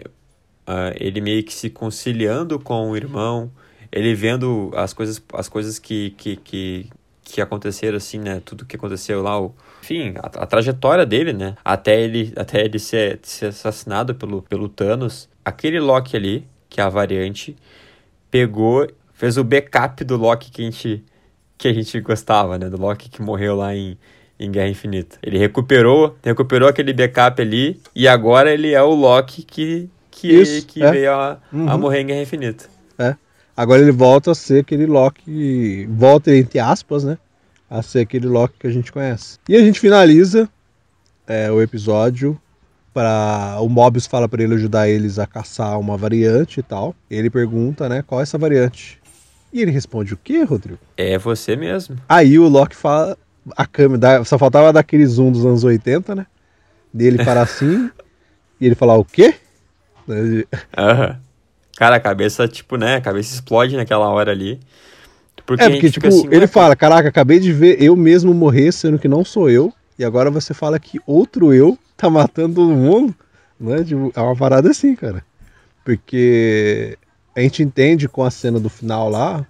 a- 0.66 0.92
ele 1.00 1.22
meio 1.22 1.44
que 1.44 1.54
se 1.54 1.70
conciliando 1.70 2.60
com 2.60 2.90
o 2.90 2.98
irmão, 2.98 3.52
ele 3.92 4.14
vendo 4.16 4.72
as 4.76 4.94
coisas, 4.94 5.22
as 5.34 5.48
coisas 5.50 5.80
que, 5.80 6.12
que, 6.12 6.36
que, 6.38 6.90
que 7.24 7.42
aconteceram, 7.42 7.98
assim, 7.98 8.20
né? 8.20 8.42
Tudo 8.44 8.66
que 8.66 8.76
aconteceu 8.76 9.22
lá, 9.22 9.40
o, 9.40 9.54
enfim, 9.82 10.14
a, 10.18 10.44
a 10.44 10.46
trajetória 10.46 11.06
dele, 11.06 11.34
né? 11.34 11.56
Até 11.64 12.00
ele, 12.02 12.32
até 12.38 12.64
ele 12.64 12.80
ser, 12.80 13.20
ser 13.24 13.48
assassinado 13.48 14.14
pelo, 14.16 14.42
pelo 14.44 14.70
Thanos. 14.70 15.28
Aquele 15.44 15.80
Loki 15.80 16.16
ali, 16.16 16.46
que 16.70 16.80
é 16.80 16.84
a 16.84 16.90
variante, 16.90 17.56
pegou, 18.30 18.88
fez 19.14 19.38
o 19.38 19.44
backup 19.44 20.04
do 20.04 20.18
Loki 20.18 20.52
que 20.52 20.62
a 20.62 20.66
gente, 20.66 21.04
que 21.58 21.68
a 21.68 21.74
gente 21.74 22.00
gostava, 22.02 22.58
né? 22.58 22.70
Do 22.70 22.80
Loki 22.80 23.10
que 23.10 23.22
morreu 23.22 23.56
lá 23.56 23.76
em, 23.76 23.98
em 24.40 24.52
Guerra 24.52 24.70
Infinita. 24.70 25.18
Ele 25.24 25.38
recuperou, 25.38 26.16
recuperou 26.24 26.70
aquele 26.70 26.94
backup 26.94 27.42
ali 27.42 27.80
e 27.96 28.08
agora 28.08 28.52
ele 28.54 28.74
é 28.74 28.82
o 28.84 28.94
Loki 28.94 29.42
que, 29.44 29.90
que, 30.12 30.28
Isso, 30.28 30.66
que 30.68 30.84
é. 30.84 30.92
veio 30.92 31.12
a, 31.14 31.32
a 31.32 31.40
Uhum. 31.56 31.78
morrer 31.80 32.02
em 32.02 32.06
Guerra 32.08 32.22
Infinita. 32.22 32.66
Agora 33.60 33.82
ele 33.82 33.92
volta 33.92 34.32
a 34.32 34.36
ser 34.36 34.62
aquele 34.62 34.86
Loki, 34.86 35.86
volta 35.92 36.34
entre 36.34 36.60
aspas, 36.60 37.04
né? 37.04 37.18
A 37.70 37.82
ser 37.82 38.00
aquele 38.00 38.26
Loki 38.26 38.54
que 38.58 38.66
a 38.66 38.70
gente 38.70 38.90
conhece. 38.90 39.38
E 39.50 39.56
a 39.58 39.60
gente 39.60 39.82
finaliza 39.82 40.48
é, 41.28 41.52
o 41.52 41.62
episódio 41.62 42.40
para 42.94 43.58
o 43.60 43.68
Mobius 43.68 44.08
fala 44.08 44.30
para 44.30 44.42
ele 44.42 44.54
ajudar 44.54 44.88
eles 44.88 45.20
a 45.20 45.28
caçar 45.28 45.78
uma 45.78 45.98
variante 45.98 46.62
e 46.62 46.64
tal. 46.64 46.96
Ele 47.12 47.30
pergunta, 47.30 47.90
né, 47.90 48.02
qual 48.02 48.22
é 48.22 48.24
essa 48.24 48.38
variante? 48.38 48.98
E 49.52 49.62
ele 49.62 49.72
responde 49.72 50.14
o 50.14 50.18
quê, 50.24 50.42
Rodrigo? 50.44 50.80
É 50.96 51.18
você 51.18 51.58
mesmo. 51.58 51.98
Aí 52.08 52.40
o 52.40 52.48
Loki 52.48 52.78
fala, 52.78 53.18
a 53.58 53.66
câmera, 53.66 54.24
só 54.24 54.38
faltava 54.38 54.72
dar 54.72 54.80
aquele 54.80 55.06
zoom 55.06 55.34
dos 55.34 55.46
anos 55.46 55.66
80, 55.66 56.16
né? 56.16 56.26
Dele 56.94 57.26
parar 57.26 57.42
assim 57.42 57.92
e 58.62 58.66
ele 58.66 58.76
falar 58.76 58.96
o 58.96 59.04
quê? 59.04 59.36
Aham. 60.78 61.20
Cara, 61.80 61.96
a 61.96 62.00
cabeça, 62.02 62.46
tipo, 62.46 62.76
né? 62.76 62.98
A 62.98 63.02
cabeça 63.02 63.34
explode 63.34 63.78
naquela 63.78 64.10
hora 64.10 64.32
ali. 64.32 64.60
Porque 65.46 65.64
É, 65.64 65.70
porque, 65.70 65.90
tipo, 65.90 66.06
assim, 66.10 66.28
ele 66.30 66.46
fala, 66.46 66.76
caraca, 66.76 67.08
acabei 67.08 67.40
de 67.40 67.54
ver 67.54 67.82
eu 67.82 67.96
mesmo 67.96 68.34
morrer, 68.34 68.74
sendo 68.74 69.00
que 69.00 69.08
não 69.08 69.24
sou 69.24 69.50
eu, 69.50 69.72
e 69.98 70.04
agora 70.04 70.30
você 70.30 70.54
fala 70.54 70.78
que 70.78 71.00
outro 71.08 71.54
eu 71.54 71.80
tá 71.96 72.10
matando 72.10 72.56
todo 72.56 72.76
mundo, 72.76 73.16
né? 73.58 73.82
Tipo, 73.82 74.12
é 74.14 74.20
uma 74.20 74.36
parada 74.36 74.70
assim, 74.70 74.94
cara. 74.94 75.24
Porque 75.86 76.98
a 77.34 77.40
gente 77.40 77.64
entende 77.64 78.10
com 78.10 78.26
a 78.26 78.30
cena 78.30 78.60
do 78.60 78.70
final 78.70 79.10
lá, 79.10 79.48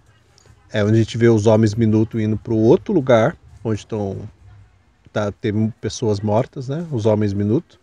é 0.71 0.83
onde 0.83 0.93
a 0.93 0.98
gente 1.00 1.17
vê 1.17 1.29
os 1.29 1.48
homens 1.48 1.74
minuto 1.74 2.19
indo 2.19 2.38
pro 2.38 2.55
outro 2.55 2.93
lugar, 2.93 3.36
onde 3.63 3.79
estão 3.79 4.15
tá, 5.12 5.31
tem 5.31 5.74
pessoas 5.81 6.19
mortas, 6.19 6.69
né? 6.69 6.86
Os 6.91 7.07
homens 7.07 7.33
minuto. 7.33 7.78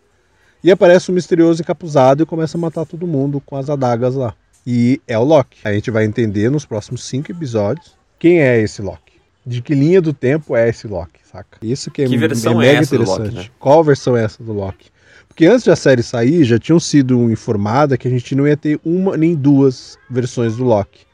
E 0.63 0.71
aparece 0.71 1.11
um 1.11 1.15
misterioso 1.15 1.63
encapuzado 1.63 2.23
e 2.23 2.27
começa 2.27 2.57
a 2.57 2.61
matar 2.61 2.85
todo 2.85 3.07
mundo 3.07 3.41
com 3.41 3.57
as 3.57 3.71
adagas 3.71 4.15
lá. 4.15 4.35
E 4.67 5.01
é 5.07 5.17
o 5.19 5.23
Loki. 5.23 5.59
A 5.65 5.73
gente 5.73 5.91
vai 5.91 6.05
entender 6.05 6.51
nos 6.51 6.65
próximos 6.65 7.05
cinco 7.05 7.31
episódios 7.31 7.97
quem 8.19 8.41
é 8.41 8.61
esse 8.61 8.83
Loki. 8.83 9.21
De 9.45 9.63
que 9.63 9.75
linha 9.75 10.01
do 10.03 10.13
tempo 10.13 10.57
é 10.57 10.69
esse 10.69 10.89
Loki, 10.89 11.21
saca? 11.25 11.59
Isso 11.63 11.89
que 11.91 12.03
é, 12.03 12.07
Que 12.07 12.17
versão 12.17 12.61
é 12.61 12.67
é 12.67 12.69
mega 12.69 12.81
essa 12.81 12.97
do 12.99 13.05
Loki, 13.05 13.21
interessante. 13.23 13.49
né? 13.49 13.55
Qual 13.61 13.85
versão 13.85 14.17
é 14.17 14.25
essa 14.25 14.43
do 14.43 14.53
Loki? 14.53 14.91
Porque 15.29 15.47
antes 15.47 15.65
da 15.67 15.77
série 15.77 16.03
sair, 16.03 16.43
já 16.45 16.59
tinham 16.59 16.81
sido 16.81 17.31
informada 17.31 17.97
que 17.97 18.09
a 18.09 18.11
gente 18.11 18.35
não 18.35 18.49
ia 18.49 18.57
ter 18.57 18.81
uma 18.85 19.17
nem 19.17 19.35
duas 19.37 19.97
versões 20.11 20.57
do 20.57 20.65
Loki. 20.65 21.05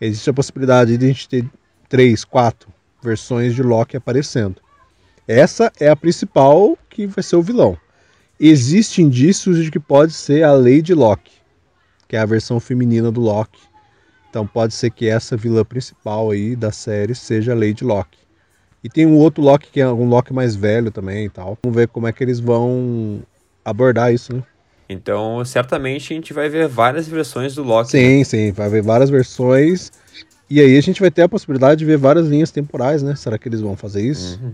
existe 0.00 0.28
a 0.28 0.34
possibilidade 0.34 0.98
de 0.98 1.04
a 1.04 1.08
gente 1.08 1.28
ter 1.28 1.46
três, 1.88 2.24
quatro 2.24 2.68
versões 3.02 3.54
de 3.54 3.62
Loki 3.62 3.96
aparecendo. 3.96 4.56
Essa 5.26 5.72
é 5.80 5.88
a 5.88 5.96
principal 5.96 6.76
que 6.90 7.06
vai 7.06 7.22
ser 7.22 7.36
o 7.36 7.42
vilão. 7.42 7.78
Existem 8.40 9.06
indícios 9.06 9.62
de 9.62 9.70
que 9.70 9.80
pode 9.80 10.12
ser 10.12 10.44
a 10.44 10.52
Lady 10.52 10.94
Loki, 10.94 11.32
que 12.06 12.16
é 12.16 12.20
a 12.20 12.26
versão 12.26 12.60
feminina 12.60 13.10
do 13.10 13.20
Loki. 13.20 13.60
Então 14.30 14.46
pode 14.46 14.74
ser 14.74 14.90
que 14.90 15.08
essa 15.08 15.36
vilã 15.36 15.64
principal 15.64 16.30
aí 16.30 16.54
da 16.54 16.70
série 16.70 17.14
seja 17.14 17.52
a 17.52 17.56
Lady 17.56 17.82
Loki. 17.82 18.18
E 18.84 18.88
tem 18.88 19.06
um 19.06 19.16
outro 19.16 19.42
Loki 19.42 19.68
que 19.72 19.80
é 19.80 19.88
um 19.88 20.08
Loki 20.08 20.32
mais 20.32 20.54
velho 20.54 20.90
também 20.90 21.26
e 21.26 21.30
tal. 21.30 21.58
Vamos 21.62 21.76
ver 21.76 21.88
como 21.88 22.06
é 22.06 22.12
que 22.12 22.22
eles 22.22 22.38
vão 22.38 23.22
abordar 23.64 24.14
isso, 24.14 24.32
né? 24.32 24.42
Então, 24.88 25.44
certamente 25.44 26.12
a 26.12 26.16
gente 26.16 26.32
vai 26.32 26.48
ver 26.48 26.66
várias 26.66 27.06
versões 27.06 27.54
do 27.54 27.62
Loki. 27.62 27.90
Sim, 27.90 28.18
né? 28.18 28.24
sim, 28.24 28.52
vai 28.52 28.70
ver 28.70 28.82
várias 28.82 29.10
versões. 29.10 29.90
E 30.48 30.60
aí 30.60 30.78
a 30.78 30.80
gente 30.80 31.00
vai 31.00 31.10
ter 31.10 31.22
a 31.22 31.28
possibilidade 31.28 31.80
de 31.80 31.84
ver 31.84 31.98
várias 31.98 32.26
linhas 32.26 32.50
temporais, 32.50 33.02
né? 33.02 33.14
Será 33.14 33.36
que 33.36 33.48
eles 33.48 33.60
vão 33.60 33.76
fazer 33.76 34.02
isso? 34.02 34.40
Uhum. 34.42 34.52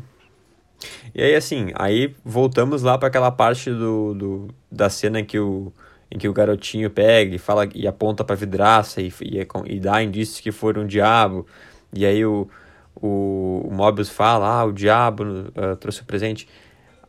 E 1.14 1.22
aí, 1.22 1.34
assim, 1.34 1.70
aí 1.74 2.14
voltamos 2.24 2.82
lá 2.82 2.98
para 2.98 3.08
aquela 3.08 3.30
parte 3.30 3.70
do, 3.70 4.14
do, 4.14 4.48
da 4.70 4.90
cena 4.90 5.20
em 5.20 5.24
que, 5.24 5.38
o, 5.38 5.72
em 6.10 6.18
que 6.18 6.28
o 6.28 6.32
garotinho 6.32 6.90
pega 6.90 7.34
e 7.34 7.38
fala 7.38 7.68
e 7.74 7.86
aponta 7.86 8.24
pra 8.24 8.36
vidraça 8.36 9.00
e, 9.00 9.12
e, 9.22 9.46
e 9.66 9.80
dá 9.80 10.02
indícios 10.02 10.40
que 10.40 10.52
foram 10.52 10.82
um 10.82 10.86
diabo. 10.86 11.46
E 11.92 12.04
aí 12.04 12.24
o, 12.24 12.48
o, 12.94 13.68
o 13.68 13.70
Mobius 13.72 14.08
fala, 14.08 14.60
ah, 14.60 14.64
o 14.64 14.72
diabo 14.72 15.24
uh, 15.24 15.76
trouxe 15.78 16.02
o 16.02 16.04
presente 16.04 16.48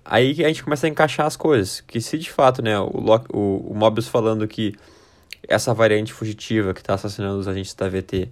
aí 0.05 0.31
a 0.43 0.47
gente 0.47 0.63
começa 0.63 0.85
a 0.85 0.89
encaixar 0.89 1.25
as 1.25 1.35
coisas. 1.35 1.81
Que 1.81 1.99
se 1.99 2.17
de 2.17 2.31
fato, 2.31 2.61
né, 2.61 2.79
o, 2.79 2.91
o, 3.33 3.71
o 3.71 3.75
Mobius 3.75 4.07
falando 4.07 4.47
que 4.47 4.75
essa 5.47 5.73
variante 5.73 6.13
fugitiva 6.13 6.73
que 6.73 6.79
está 6.79 6.93
assassinando 6.93 7.39
os 7.39 7.47
agentes 7.47 7.73
da 7.73 7.89
VT 7.89 8.29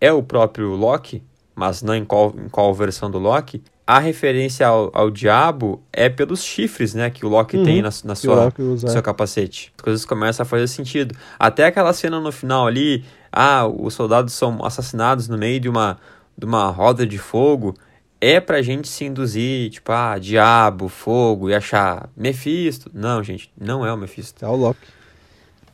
é 0.00 0.12
o 0.12 0.22
próprio 0.22 0.74
Loki, 0.74 1.22
mas 1.54 1.82
não 1.82 1.94
em 1.94 2.04
qual, 2.04 2.32
em 2.36 2.48
qual 2.48 2.72
versão 2.72 3.10
do 3.10 3.18
Loki, 3.18 3.62
a 3.88 3.98
referência 3.98 4.66
ao, 4.66 4.90
ao 4.92 5.10
diabo 5.10 5.80
é 5.90 6.10
pelos 6.10 6.44
chifres, 6.44 6.92
né, 6.92 7.08
que 7.08 7.24
o 7.24 7.28
Loki 7.30 7.56
uhum, 7.56 7.64
tem 7.64 7.80
na, 7.80 7.88
na 8.04 8.14
sua, 8.14 8.52
no 8.58 8.76
seu 8.76 9.02
capacete. 9.02 9.72
As 9.78 9.82
coisas 9.82 10.04
começam 10.04 10.44
a 10.44 10.46
fazer 10.46 10.66
sentido. 10.66 11.16
Até 11.38 11.64
aquela 11.64 11.94
cena 11.94 12.20
no 12.20 12.30
final 12.30 12.66
ali, 12.66 13.02
ah, 13.32 13.66
os 13.66 13.94
soldados 13.94 14.34
são 14.34 14.62
assassinados 14.62 15.26
no 15.26 15.38
meio 15.38 15.58
de 15.58 15.70
uma, 15.70 15.96
de 16.36 16.44
uma 16.44 16.68
roda 16.68 17.06
de 17.06 17.16
fogo, 17.16 17.74
é 18.20 18.38
pra 18.40 18.60
gente 18.60 18.88
se 18.88 19.06
induzir, 19.06 19.70
tipo, 19.70 19.90
ah, 19.90 20.18
diabo, 20.18 20.90
fogo, 20.90 21.48
e 21.48 21.54
achar 21.54 22.10
Mephisto. 22.14 22.90
Não, 22.92 23.24
gente, 23.24 23.50
não 23.58 23.86
é 23.86 23.90
o 23.90 23.96
Mephisto. 23.96 24.44
É 24.44 24.48
o 24.48 24.54
Loki. 24.54 24.86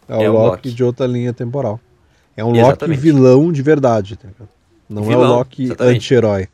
É 0.07 0.17
o, 0.17 0.23
é 0.23 0.31
o 0.31 0.33
Loki, 0.35 0.49
Loki, 0.51 0.71
de 0.71 0.85
outra 0.85 1.05
linha 1.09 1.33
temporal. 1.33 1.81
É 2.37 2.45
um 2.45 2.55
exatamente. 2.55 2.97
Loki 2.97 3.11
vilão 3.11 3.51
de 3.51 3.61
verdade, 3.61 4.15
tá 4.15 4.29
Não 4.89 5.03
vilão, 5.03 5.25
é 5.25 5.27
o 5.27 5.37
Loki 5.39 5.73
anti-herói. 5.81 6.49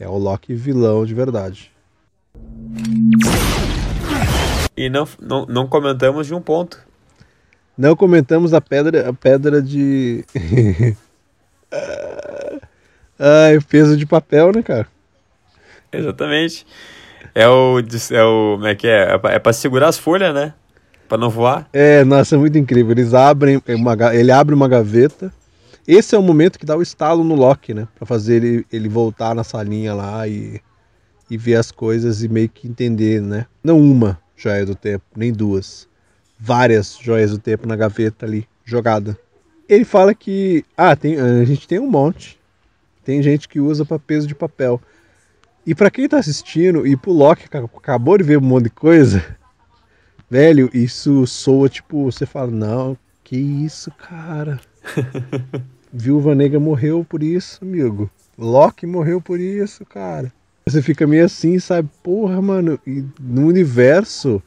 É 0.00 0.06
o 0.08 0.16
Loki 0.16 0.54
vilão 0.54 1.04
de 1.04 1.12
verdade. 1.12 1.72
E 4.76 4.88
não, 4.88 5.08
não, 5.20 5.44
não 5.46 5.66
comentamos 5.66 6.28
de 6.28 6.34
um 6.34 6.40
ponto. 6.40 6.78
Não 7.76 7.96
comentamos 7.96 8.54
a 8.54 8.60
pedra, 8.60 9.08
a 9.08 9.12
pedra 9.12 9.60
de. 9.60 10.24
Ai, 13.18 13.58
peso 13.68 13.96
de 13.96 14.06
papel, 14.06 14.52
né, 14.52 14.62
cara? 14.62 14.86
Exatamente. 15.92 16.64
É 17.34 17.48
o, 17.48 17.80
é 17.80 18.24
o. 18.24 18.54
Como 18.54 18.66
é 18.66 18.74
que 18.76 18.86
é? 18.86 19.14
É 19.14 19.18
pra, 19.18 19.32
é 19.32 19.38
pra 19.40 19.52
segurar 19.52 19.88
as 19.88 19.98
folhas, 19.98 20.32
né? 20.32 20.54
Pra 21.08 21.18
não 21.18 21.30
voar. 21.30 21.68
É, 21.72 22.04
nossa, 22.04 22.36
é 22.36 22.38
muito 22.38 22.56
incrível. 22.56 22.92
Eles 22.92 23.14
abrem 23.14 23.60
uma, 23.68 24.14
ele 24.14 24.30
abre 24.30 24.54
uma 24.54 24.68
gaveta. 24.68 25.32
Esse 25.90 26.14
é 26.14 26.18
o 26.18 26.22
momento 26.22 26.58
que 26.58 26.66
dá 26.66 26.76
o 26.76 26.82
estalo 26.82 27.24
no 27.24 27.34
Loki, 27.34 27.72
né? 27.72 27.88
Pra 27.94 28.04
fazer 28.04 28.44
ele, 28.44 28.66
ele 28.70 28.90
voltar 28.90 29.34
na 29.34 29.42
salinha 29.42 29.94
lá 29.94 30.28
e, 30.28 30.60
e 31.30 31.38
ver 31.38 31.54
as 31.54 31.72
coisas 31.72 32.22
e 32.22 32.28
meio 32.28 32.50
que 32.50 32.68
entender, 32.68 33.22
né? 33.22 33.46
Não 33.64 33.80
uma 33.80 34.20
joia 34.36 34.66
do 34.66 34.74
tempo, 34.74 35.06
nem 35.16 35.32
duas. 35.32 35.88
Várias 36.38 36.98
joias 37.00 37.30
do 37.30 37.38
tempo 37.38 37.66
na 37.66 37.74
gaveta 37.74 38.26
ali, 38.26 38.46
jogada. 38.66 39.18
Ele 39.66 39.86
fala 39.86 40.14
que, 40.14 40.62
ah, 40.76 40.94
tem, 40.94 41.18
a 41.18 41.42
gente 41.46 41.66
tem 41.66 41.78
um 41.78 41.90
monte. 41.90 42.38
Tem 43.02 43.22
gente 43.22 43.48
que 43.48 43.58
usa 43.58 43.82
para 43.82 43.98
peso 43.98 44.26
de 44.26 44.34
papel. 44.34 44.78
E 45.64 45.74
para 45.74 45.90
quem 45.90 46.06
tá 46.06 46.18
assistindo 46.18 46.86
e 46.86 46.98
pro 46.98 47.12
Loki 47.12 47.46
acabou 47.46 48.18
de 48.18 48.24
ver 48.24 48.36
um 48.36 48.42
monte 48.42 48.64
de 48.64 48.70
coisa, 48.70 49.24
velho, 50.28 50.68
isso 50.74 51.26
soa 51.26 51.66
tipo, 51.70 52.04
você 52.04 52.26
fala, 52.26 52.50
não, 52.50 52.94
que 53.24 53.38
isso, 53.38 53.90
cara. 53.92 54.60
Viúva 55.92 56.34
Negra 56.34 56.60
morreu 56.60 57.04
por 57.08 57.22
isso, 57.22 57.58
amigo. 57.62 58.10
Loki 58.36 58.86
morreu 58.86 59.20
por 59.20 59.40
isso, 59.40 59.84
cara. 59.84 60.32
Você 60.66 60.82
fica 60.82 61.06
meio 61.06 61.24
assim, 61.24 61.58
sabe? 61.58 61.88
Porra, 62.02 62.40
mano, 62.42 62.78
e 62.86 63.04
no 63.20 63.46
universo 63.46 64.42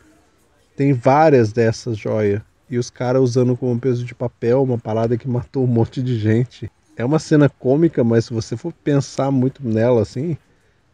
tem 0.76 0.94
várias 0.94 1.52
dessas 1.52 1.98
joias. 1.98 2.42
E 2.70 2.78
os 2.78 2.90
caras 2.90 3.22
usando 3.22 3.58
como 3.58 3.80
peso 3.80 4.06
de 4.06 4.16
papel, 4.16 4.64
uma 4.64 4.78
parada 4.78 5.18
que 5.18 5.28
matou 5.28 5.64
um 5.64 5.68
monte 5.68 6.02
de 6.02 6.18
gente. 6.18 6.72
É 6.96 7.04
uma 7.04 7.20
cena 7.20 7.50
cômica, 7.50 8.04
mas 8.04 8.26
se 8.26 8.34
você 8.34 8.56
for 8.56 8.72
pensar 8.72 9.30
muito 9.32 9.68
nela 9.68 10.02
assim, 10.02 10.38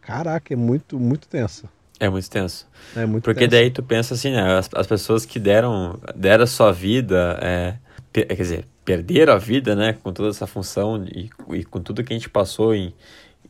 Caraca, 0.08 0.54
é 0.54 0.56
muito, 0.56 0.98
muito 0.98 1.28
tenso. 1.28 1.68
É 2.00 2.08
muito 2.08 2.30
tenso. 2.30 2.66
É 2.96 3.06
muito 3.06 3.26
Porque 3.26 3.42
tenso. 3.42 3.52
daí 3.52 3.70
tu 3.70 3.84
pensa 3.84 4.14
assim, 4.14 4.32
né? 4.32 4.58
As, 4.58 4.70
as 4.74 4.88
pessoas 4.88 5.26
que 5.26 5.38
deram, 5.38 6.00
deram 6.16 6.46
a 6.46 6.48
sua 6.48 6.72
vida, 6.72 7.38
é, 7.42 7.76
quer 8.14 8.34
dizer, 8.34 8.66
perderam 8.88 9.34
a 9.34 9.38
vida, 9.38 9.76
né? 9.76 9.98
Com 10.02 10.14
toda 10.14 10.30
essa 10.30 10.48
função 10.48 11.04
e, 11.14 11.30
e 11.52 11.66
com 11.66 11.82
tudo 11.82 12.06
que 12.06 12.14
a 12.14 12.16
gente 12.16 12.30
passou 12.30 12.74
em, 12.74 12.94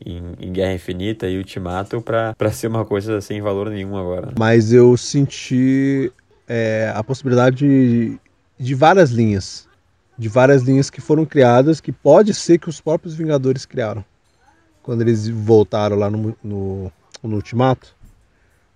em, 0.04 0.32
em, 0.40 0.52
Guerra 0.52 0.74
Infinita 0.74 1.28
e 1.28 1.38
Ultimato 1.38 2.02
pra 2.02 2.50
ser 2.50 2.66
uma 2.66 2.84
coisa 2.84 3.20
sem 3.20 3.40
valor 3.40 3.70
nenhum 3.70 3.96
agora. 3.96 4.32
Mas 4.36 4.72
eu 4.72 4.96
senti 4.96 6.12
é, 6.48 6.92
a 6.92 7.04
possibilidade 7.04 7.56
de, 7.56 8.18
de 8.58 8.74
várias 8.74 9.12
linhas. 9.12 9.68
De 10.18 10.28
várias 10.28 10.62
linhas 10.62 10.90
que 10.90 11.00
foram 11.00 11.24
criadas 11.24 11.80
que 11.80 11.92
pode 11.92 12.34
ser 12.34 12.58
que 12.58 12.68
os 12.68 12.80
próprios 12.80 13.14
Vingadores 13.14 13.64
criaram 13.64 14.04
quando 14.82 15.02
eles 15.02 15.28
voltaram 15.28 15.96
lá 15.96 16.10
no, 16.10 16.36
no, 16.42 16.92
no 17.22 17.36
Ultimato. 17.36 17.94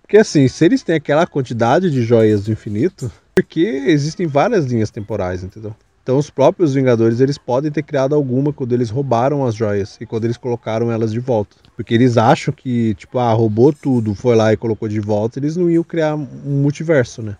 Porque 0.01 0.15
assim, 0.15 0.47
se 0.47 0.63
eles 0.63 0.81
têm 0.81 0.95
aquela 0.95 1.27
quantidade 1.27 1.91
de 1.91 2.03
joias 2.03 2.45
do 2.45 2.53
infinito, 2.53 3.11
porque 3.35 3.59
existem 3.59 4.27
várias 4.27 4.63
linhas 4.63 4.89
temporais, 4.89 5.43
entendeu? 5.43 5.75
Então 6.03 6.17
os 6.17 6.29
próprios 6.29 6.73
Vingadores 6.73 7.21
eles 7.21 7.37
podem 7.37 7.71
ter 7.71 7.81
criado 7.81 8.13
alguma 8.13 8.51
quando 8.51 8.73
eles 8.73 8.89
roubaram 8.89 9.45
as 9.45 9.55
joias 9.55 9.97
e 10.01 10.05
quando 10.05 10.25
eles 10.25 10.35
colocaram 10.35 10.91
elas 10.91 11.13
de 11.13 11.19
volta. 11.19 11.55
Porque 11.77 11.93
eles 11.93 12.17
acham 12.17 12.53
que, 12.53 12.93
tipo, 12.95 13.17
ah, 13.17 13.31
roubou 13.31 13.71
tudo, 13.71 14.13
foi 14.13 14.35
lá 14.35 14.51
e 14.51 14.57
colocou 14.57 14.89
de 14.89 14.99
volta, 14.99 15.39
eles 15.39 15.55
não 15.55 15.71
iam 15.71 15.83
criar 15.83 16.15
um 16.15 16.61
multiverso, 16.61 17.21
né? 17.21 17.37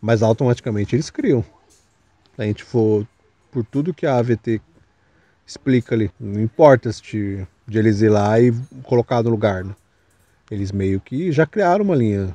Mas 0.00 0.22
automaticamente 0.22 0.94
eles 0.94 1.10
criam. 1.10 1.44
A 2.38 2.44
gente 2.44 2.62
for 2.62 3.04
por 3.50 3.64
tudo 3.64 3.92
que 3.92 4.06
a 4.06 4.16
AVT 4.16 4.60
explica 5.44 5.94
ali, 5.94 6.10
não 6.18 6.40
importa 6.40 6.92
se 6.92 7.46
de 7.66 7.78
eles 7.78 8.00
ir 8.00 8.10
lá 8.10 8.40
e 8.40 8.52
colocar 8.84 9.22
no 9.22 9.30
lugar. 9.30 9.64
Né? 9.64 9.74
Eles 10.50 10.70
meio 10.70 11.00
que 11.00 11.32
já 11.32 11.46
criaram 11.46 11.84
uma 11.84 11.96
linha, 11.96 12.34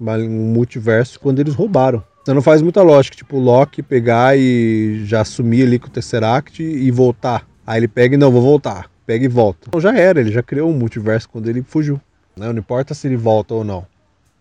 um 0.00 0.52
multiverso 0.52 1.20
quando 1.20 1.38
eles 1.38 1.54
roubaram. 1.54 2.02
Então 2.22 2.34
não 2.34 2.42
faz 2.42 2.62
muita 2.62 2.82
lógica, 2.82 3.16
tipo, 3.16 3.36
o 3.36 3.40
Loki 3.40 3.82
pegar 3.82 4.38
e 4.38 5.04
já 5.04 5.24
sumir 5.24 5.66
ali 5.66 5.78
com 5.78 5.88
o 5.88 5.90
Tesseract 5.90 6.62
e 6.62 6.90
voltar. 6.90 7.46
Aí 7.66 7.80
ele 7.80 7.88
pega 7.88 8.14
e 8.14 8.18
não, 8.18 8.30
vou 8.30 8.40
voltar. 8.40 8.88
Pega 9.04 9.24
e 9.24 9.28
volta. 9.28 9.66
Então 9.68 9.80
já 9.80 9.96
era, 9.96 10.20
ele 10.20 10.30
já 10.30 10.42
criou 10.42 10.70
um 10.70 10.72
multiverso 10.72 11.28
quando 11.28 11.48
ele 11.48 11.62
fugiu. 11.62 12.00
Né? 12.36 12.52
Não 12.52 12.58
importa 12.58 12.94
se 12.94 13.08
ele 13.08 13.16
volta 13.16 13.54
ou 13.54 13.64
não. 13.64 13.84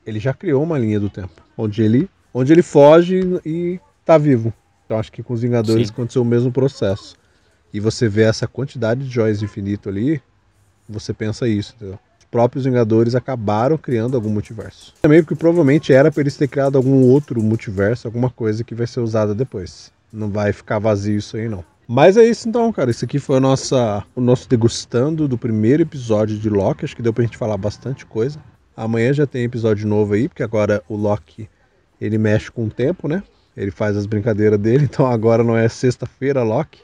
Ele 0.06 0.20
já 0.20 0.34
criou 0.34 0.62
uma 0.62 0.78
linha 0.78 1.00
do 1.00 1.10
tempo. 1.10 1.42
Onde 1.58 1.82
ele, 1.82 2.08
onde 2.32 2.54
ele 2.54 2.62
foge 2.62 3.20
e 3.44 3.80
tá 4.06 4.18
vivo. 4.18 4.54
Então 4.86 5.00
acho 5.00 5.12
que 5.12 5.24
com 5.24 5.34
os 5.34 5.42
Vingadores 5.42 5.88
Sim. 5.88 5.94
aconteceu 5.94 6.22
o 6.22 6.26
mesmo 6.26 6.52
processo 6.52 7.16
e 7.74 7.80
você 7.80 8.08
vê 8.08 8.24
essa 8.24 8.48
quantidade 8.48 9.04
de 9.04 9.10
joias 9.10 9.42
infinito 9.42 9.90
ali, 9.90 10.22
você 10.88 11.14
pensa 11.14 11.48
isso, 11.48 11.74
entendeu? 11.76 11.98
Os 12.32 12.40
próprios 12.40 12.64
Vingadores 12.64 13.14
acabaram 13.14 13.78
criando 13.78 14.16
algum 14.16 14.30
multiverso. 14.30 14.94
Também 15.02 15.22
porque 15.22 15.36
provavelmente 15.36 15.92
era 15.92 16.10
para 16.10 16.22
eles 16.22 16.38
ter 16.38 16.48
criado 16.48 16.78
algum 16.78 17.04
outro 17.04 17.44
multiverso, 17.44 18.08
alguma 18.08 18.30
coisa 18.30 18.64
que 18.64 18.74
vai 18.74 18.88
ser 18.88 19.02
usada 19.02 19.36
depois. 19.36 19.92
Não 20.14 20.30
vai 20.30 20.54
ficar 20.54 20.80
vazio 20.80 21.18
isso 21.18 21.36
aí 21.36 21.50
não. 21.50 21.62
Mas 21.86 22.16
é 22.16 22.24
isso 22.24 22.48
então, 22.48 22.72
cara. 22.72 22.90
Isso 22.90 23.04
aqui 23.04 23.20
foi 23.20 23.42
nossa, 23.42 24.06
o 24.16 24.22
nosso 24.22 24.48
degustando 24.48 25.28
do 25.28 25.38
primeiro 25.38 25.84
episódio 25.84 26.38
de 26.38 26.50
Loki. 26.50 26.86
Acho 26.86 26.96
que 26.96 27.02
deu 27.02 27.12
pra 27.12 27.26
gente 27.26 27.36
falar 27.36 27.58
bastante 27.58 28.06
coisa. 28.06 28.40
Amanhã 28.78 29.12
já 29.12 29.28
tem 29.28 29.44
episódio 29.44 29.86
novo 29.86 30.14
aí, 30.14 30.30
porque 30.30 30.42
agora 30.42 30.82
o 30.88 30.96
Loki 30.96 31.50
ele 32.00 32.18
mexe 32.18 32.50
com 32.50 32.64
o 32.64 32.70
tempo, 32.70 33.10
né? 33.10 33.22
Ele 33.58 33.72
faz 33.72 33.98
as 33.98 34.06
brincadeiras 34.06 34.58
dele, 34.58 34.86
então 34.90 35.06
agora 35.06 35.44
não 35.44 35.58
é 35.58 35.68
sexta-feira, 35.68 36.44
Loki 36.44 36.80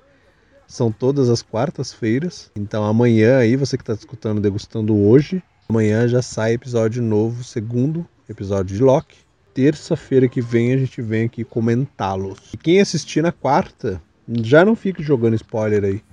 são 0.67 0.91
todas 0.91 1.29
as 1.29 1.41
quartas-feiras. 1.41 2.51
Então 2.55 2.83
amanhã 2.83 3.37
aí, 3.37 3.55
você 3.55 3.77
que 3.77 3.83
está 3.83 3.93
escutando 3.93 4.41
Degustando 4.41 4.95
hoje, 4.95 5.41
amanhã 5.69 6.07
já 6.07 6.21
sai 6.21 6.53
episódio 6.53 7.01
novo, 7.01 7.43
segundo 7.43 8.05
episódio 8.29 8.75
de 8.75 8.83
Loki. 8.83 9.17
Terça-feira 9.53 10.27
que 10.27 10.41
vem 10.41 10.73
a 10.73 10.77
gente 10.77 11.01
vem 11.01 11.25
aqui 11.25 11.43
comentá-los. 11.43 12.53
E 12.53 12.57
quem 12.57 12.79
assistir 12.79 13.23
na 13.23 13.31
quarta, 13.31 13.99
já 14.43 14.63
não 14.63 14.75
fique 14.75 15.01
jogando 15.01 15.35
spoiler 15.35 15.83
aí. 15.83 16.03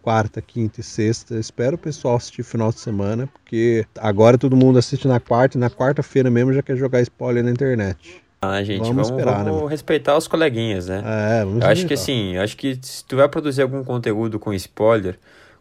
quarta, 0.00 0.40
quinta 0.40 0.80
e 0.80 0.82
sexta. 0.82 1.38
Espero 1.38 1.74
o 1.74 1.78
pessoal 1.78 2.16
assistir 2.16 2.42
final 2.42 2.70
de 2.70 2.80
semana, 2.80 3.26
porque 3.26 3.84
agora 3.98 4.38
todo 4.38 4.56
mundo 4.56 4.78
assiste 4.78 5.06
na 5.06 5.20
quarta 5.20 5.58
e 5.58 5.60
na 5.60 5.68
quarta-feira 5.68 6.30
mesmo 6.30 6.52
já 6.54 6.62
quer 6.62 6.76
jogar 6.78 7.02
spoiler 7.02 7.44
na 7.44 7.50
internet. 7.50 8.22
Ah, 8.40 8.62
gente, 8.62 8.80
vamos, 8.80 8.94
vamos, 8.94 9.10
esperar, 9.10 9.44
vamos 9.44 9.62
né? 9.64 9.68
respeitar 9.68 10.16
os 10.16 10.28
coleguinhas, 10.28 10.86
né? 10.86 11.02
É, 11.04 11.44
vamos 11.44 11.62
eu 11.62 11.68
acho 11.68 11.86
que 11.86 11.94
assim, 11.94 12.36
acho 12.36 12.56
que 12.56 12.78
se 12.80 13.04
tu 13.04 13.16
vai 13.16 13.28
produzir 13.28 13.62
algum 13.62 13.82
conteúdo 13.82 14.38
com 14.38 14.52
spoiler, 14.54 15.18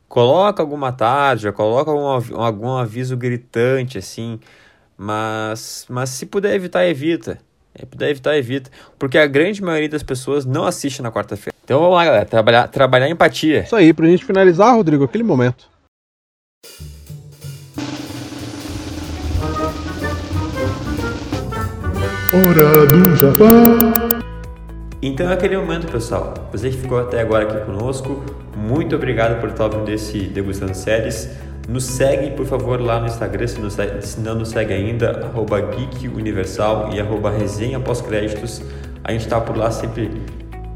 coloca 0.08 0.62
alguma 0.62 0.92
tarja, 0.92 1.52
coloca 1.52 1.90
algum, 1.90 2.38
algum 2.38 2.72
aviso 2.78 3.18
gritante, 3.18 3.98
assim, 3.98 4.40
mas, 4.96 5.86
mas 5.90 6.12
se 6.12 6.28
puder 6.28 6.54
evitar, 6.54 6.86
evita. 6.86 7.40
Se 7.80 7.86
puder 7.86 8.10
evitar, 8.10 8.38
evita. 8.38 8.70
Porque 8.98 9.18
a 9.18 9.28
grande 9.28 9.62
maioria 9.62 9.90
das 9.90 10.04
pessoas 10.04 10.46
não 10.46 10.66
assiste 10.66 11.02
na 11.02 11.12
quarta-feira. 11.12 11.56
Então 11.64 11.80
vamos 11.80 11.96
lá, 11.96 12.06
galera, 12.06 12.26
trabalhar, 12.26 12.68
trabalhar 12.68 13.10
empatia. 13.10 13.62
Isso 13.62 13.76
aí, 13.76 13.94
pra 13.94 14.08
gente 14.08 14.26
finalizar, 14.26 14.76
Rodrigo, 14.76 15.04
aquele 15.04 15.24
momento. 15.24 15.70
Hora 22.34 22.86
do 22.88 23.16
Japão. 23.16 23.78
Então 25.02 25.30
é 25.30 25.34
aquele 25.34 25.56
momento, 25.56 25.90
pessoal. 25.90 26.34
Você 26.52 26.70
que 26.70 26.76
ficou 26.76 27.00
até 27.00 27.22
agora 27.22 27.46
aqui 27.46 27.66
conosco, 27.66 28.22
muito 28.54 28.98
obrigado 28.98 29.40
por 29.40 29.48
estar 29.48 29.64
ouvindo 29.64 29.90
esse 29.90 30.20
Degustando 30.24 30.76
Séries. 30.76 31.30
Nos 31.70 31.86
segue, 31.86 32.32
por 32.32 32.46
favor, 32.46 32.82
lá 32.82 33.00
no 33.00 33.08
Instagram, 33.08 33.48
se, 33.48 33.58
se 34.02 34.20
não 34.20 34.36
nos 34.36 34.50
segue 34.50 34.74
ainda, 34.74 35.26
arroba 35.26 35.62
Geek 35.62 36.10
Universal 36.10 36.90
e 36.94 37.00
arroba 37.00 37.32
Resenha 37.32 37.80
Pós-Créditos. 37.80 38.62
A 39.06 39.14
gente 39.14 39.22
está 39.22 39.40
por 39.40 39.56
lá 39.56 39.72
sempre 39.72 40.12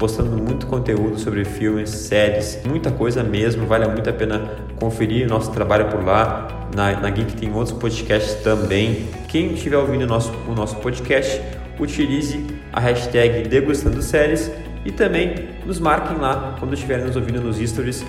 postando 0.02 0.36
muito 0.36 0.66
conteúdo 0.66 1.16
sobre 1.16 1.44
filmes, 1.44 1.88
séries, 1.88 2.58
muita 2.64 2.90
coisa 2.90 3.22
mesmo, 3.22 3.66
vale 3.66 3.86
muito 3.86 4.10
a 4.10 4.12
pena 4.12 4.50
conferir 4.80 5.28
nosso 5.28 5.52
trabalho 5.52 5.88
por 5.90 6.04
lá. 6.04 6.66
Na, 6.74 6.90
na 6.98 7.08
Geek 7.08 7.36
tem 7.36 7.54
outros 7.54 7.78
podcasts 7.78 8.34
também. 8.42 9.06
Quem 9.28 9.52
estiver 9.52 9.76
ouvindo 9.76 10.02
o 10.02 10.06
nosso, 10.08 10.32
o 10.48 10.56
nosso 10.56 10.74
podcast, 10.78 11.40
utilize 11.78 12.44
a 12.72 12.80
hashtag 12.80 13.46
Degustando 13.48 14.02
Séries 14.02 14.50
e 14.84 14.90
também 14.90 15.50
nos 15.64 15.78
marquem 15.78 16.16
lá 16.16 16.56
quando 16.58 16.74
estiverem 16.74 17.04
nos 17.06 17.14
ouvindo 17.14 17.40
nos 17.40 17.58
stories, 17.58 18.04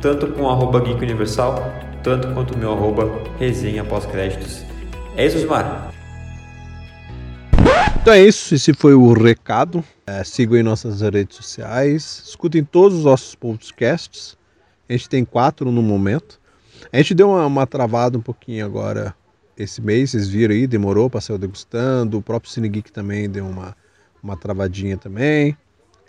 tanto 0.00 0.28
com 0.28 0.48
arroba 0.48 0.78
Geek 0.78 1.02
Universal, 1.02 1.72
tanto 2.04 2.28
quanto 2.34 2.54
o 2.54 2.56
meu 2.56 2.70
arroba 2.70 3.10
resenha 3.40 3.82
pós-créditos. 3.82 4.64
É 5.16 5.26
isso, 5.26 5.38
Osmar. 5.38 5.91
Então 8.02 8.14
é 8.14 8.20
isso, 8.20 8.52
esse 8.52 8.74
foi 8.74 8.94
o 8.94 9.12
recado. 9.12 9.84
É, 10.04 10.24
sigam 10.24 10.56
em 10.58 10.62
nossas 10.64 11.02
redes 11.02 11.36
sociais, 11.36 12.24
escutem 12.26 12.64
todos 12.64 12.98
os 12.98 13.04
nossos 13.04 13.36
podcasts. 13.36 14.36
A 14.88 14.92
gente 14.92 15.08
tem 15.08 15.24
quatro 15.24 15.70
no 15.70 15.80
momento. 15.80 16.40
A 16.92 16.96
gente 16.96 17.14
deu 17.14 17.30
uma, 17.30 17.46
uma 17.46 17.64
travada 17.64 18.18
um 18.18 18.20
pouquinho 18.20 18.66
agora 18.66 19.14
esse 19.56 19.80
mês, 19.80 20.10
vocês 20.10 20.28
viram 20.28 20.52
aí, 20.52 20.66
demorou 20.66 21.08
para 21.08 21.20
sair 21.20 21.38
degustando. 21.38 22.18
O 22.18 22.22
próprio 22.22 22.50
Cine 22.50 22.68
Geek 22.68 22.90
também 22.90 23.30
deu 23.30 23.46
uma, 23.46 23.76
uma 24.20 24.36
travadinha 24.36 24.96
também. 24.96 25.56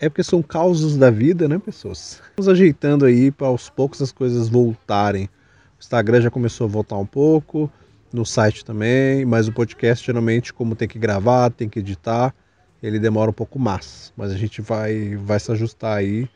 É 0.00 0.08
porque 0.08 0.24
são 0.24 0.42
causas 0.42 0.96
da 0.96 1.12
vida, 1.12 1.46
né, 1.46 1.60
pessoas? 1.60 2.20
Vamos 2.36 2.48
ajeitando 2.48 3.04
aí 3.04 3.30
para 3.30 3.46
aos 3.46 3.70
poucos 3.70 4.02
as 4.02 4.10
coisas 4.10 4.48
voltarem. 4.48 5.26
O 5.26 5.80
Instagram 5.80 6.22
já 6.22 6.30
começou 6.30 6.64
a 6.64 6.68
voltar 6.68 6.96
um 6.96 7.06
pouco, 7.06 7.70
no 8.14 8.24
site 8.24 8.64
também, 8.64 9.24
mas 9.24 9.48
o 9.48 9.52
podcast 9.52 10.06
geralmente, 10.06 10.54
como 10.54 10.76
tem 10.76 10.86
que 10.86 10.98
gravar, 10.98 11.50
tem 11.50 11.68
que 11.68 11.80
editar, 11.80 12.32
ele 12.80 12.98
demora 12.98 13.30
um 13.30 13.34
pouco 13.34 13.58
mais. 13.58 14.12
Mas 14.16 14.30
a 14.30 14.36
gente 14.36 14.62
vai, 14.62 15.16
vai 15.16 15.40
se 15.40 15.50
ajustar 15.50 15.98
aí 15.98 16.28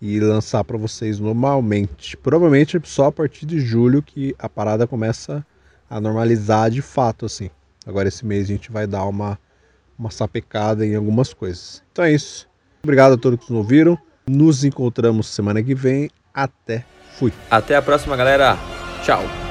e 0.00 0.18
lançar 0.18 0.64
para 0.64 0.76
vocês 0.76 1.20
normalmente. 1.20 2.16
Provavelmente 2.16 2.80
só 2.82 3.06
a 3.06 3.12
partir 3.12 3.46
de 3.46 3.60
julho 3.60 4.02
que 4.02 4.34
a 4.38 4.48
parada 4.48 4.86
começa 4.88 5.46
a 5.88 6.00
normalizar 6.00 6.68
de 6.68 6.82
fato, 6.82 7.26
assim. 7.26 7.48
Agora 7.86 8.08
esse 8.08 8.26
mês 8.26 8.44
a 8.44 8.52
gente 8.52 8.72
vai 8.72 8.86
dar 8.86 9.04
uma, 9.04 9.38
uma 9.96 10.10
sapecada 10.10 10.84
em 10.84 10.96
algumas 10.96 11.32
coisas. 11.32 11.82
Então 11.92 12.04
é 12.04 12.12
isso. 12.12 12.48
Obrigado 12.82 13.12
a 13.12 13.16
todos 13.16 13.44
que 13.44 13.52
nos 13.52 13.58
ouviram. 13.58 13.96
Nos 14.26 14.64
encontramos 14.64 15.28
semana 15.28 15.62
que 15.62 15.74
vem. 15.74 16.10
Até. 16.32 16.84
Fui. 17.18 17.32
Até 17.48 17.76
a 17.76 17.82
próxima, 17.82 18.16
galera. 18.16 18.58
Tchau. 19.04 19.43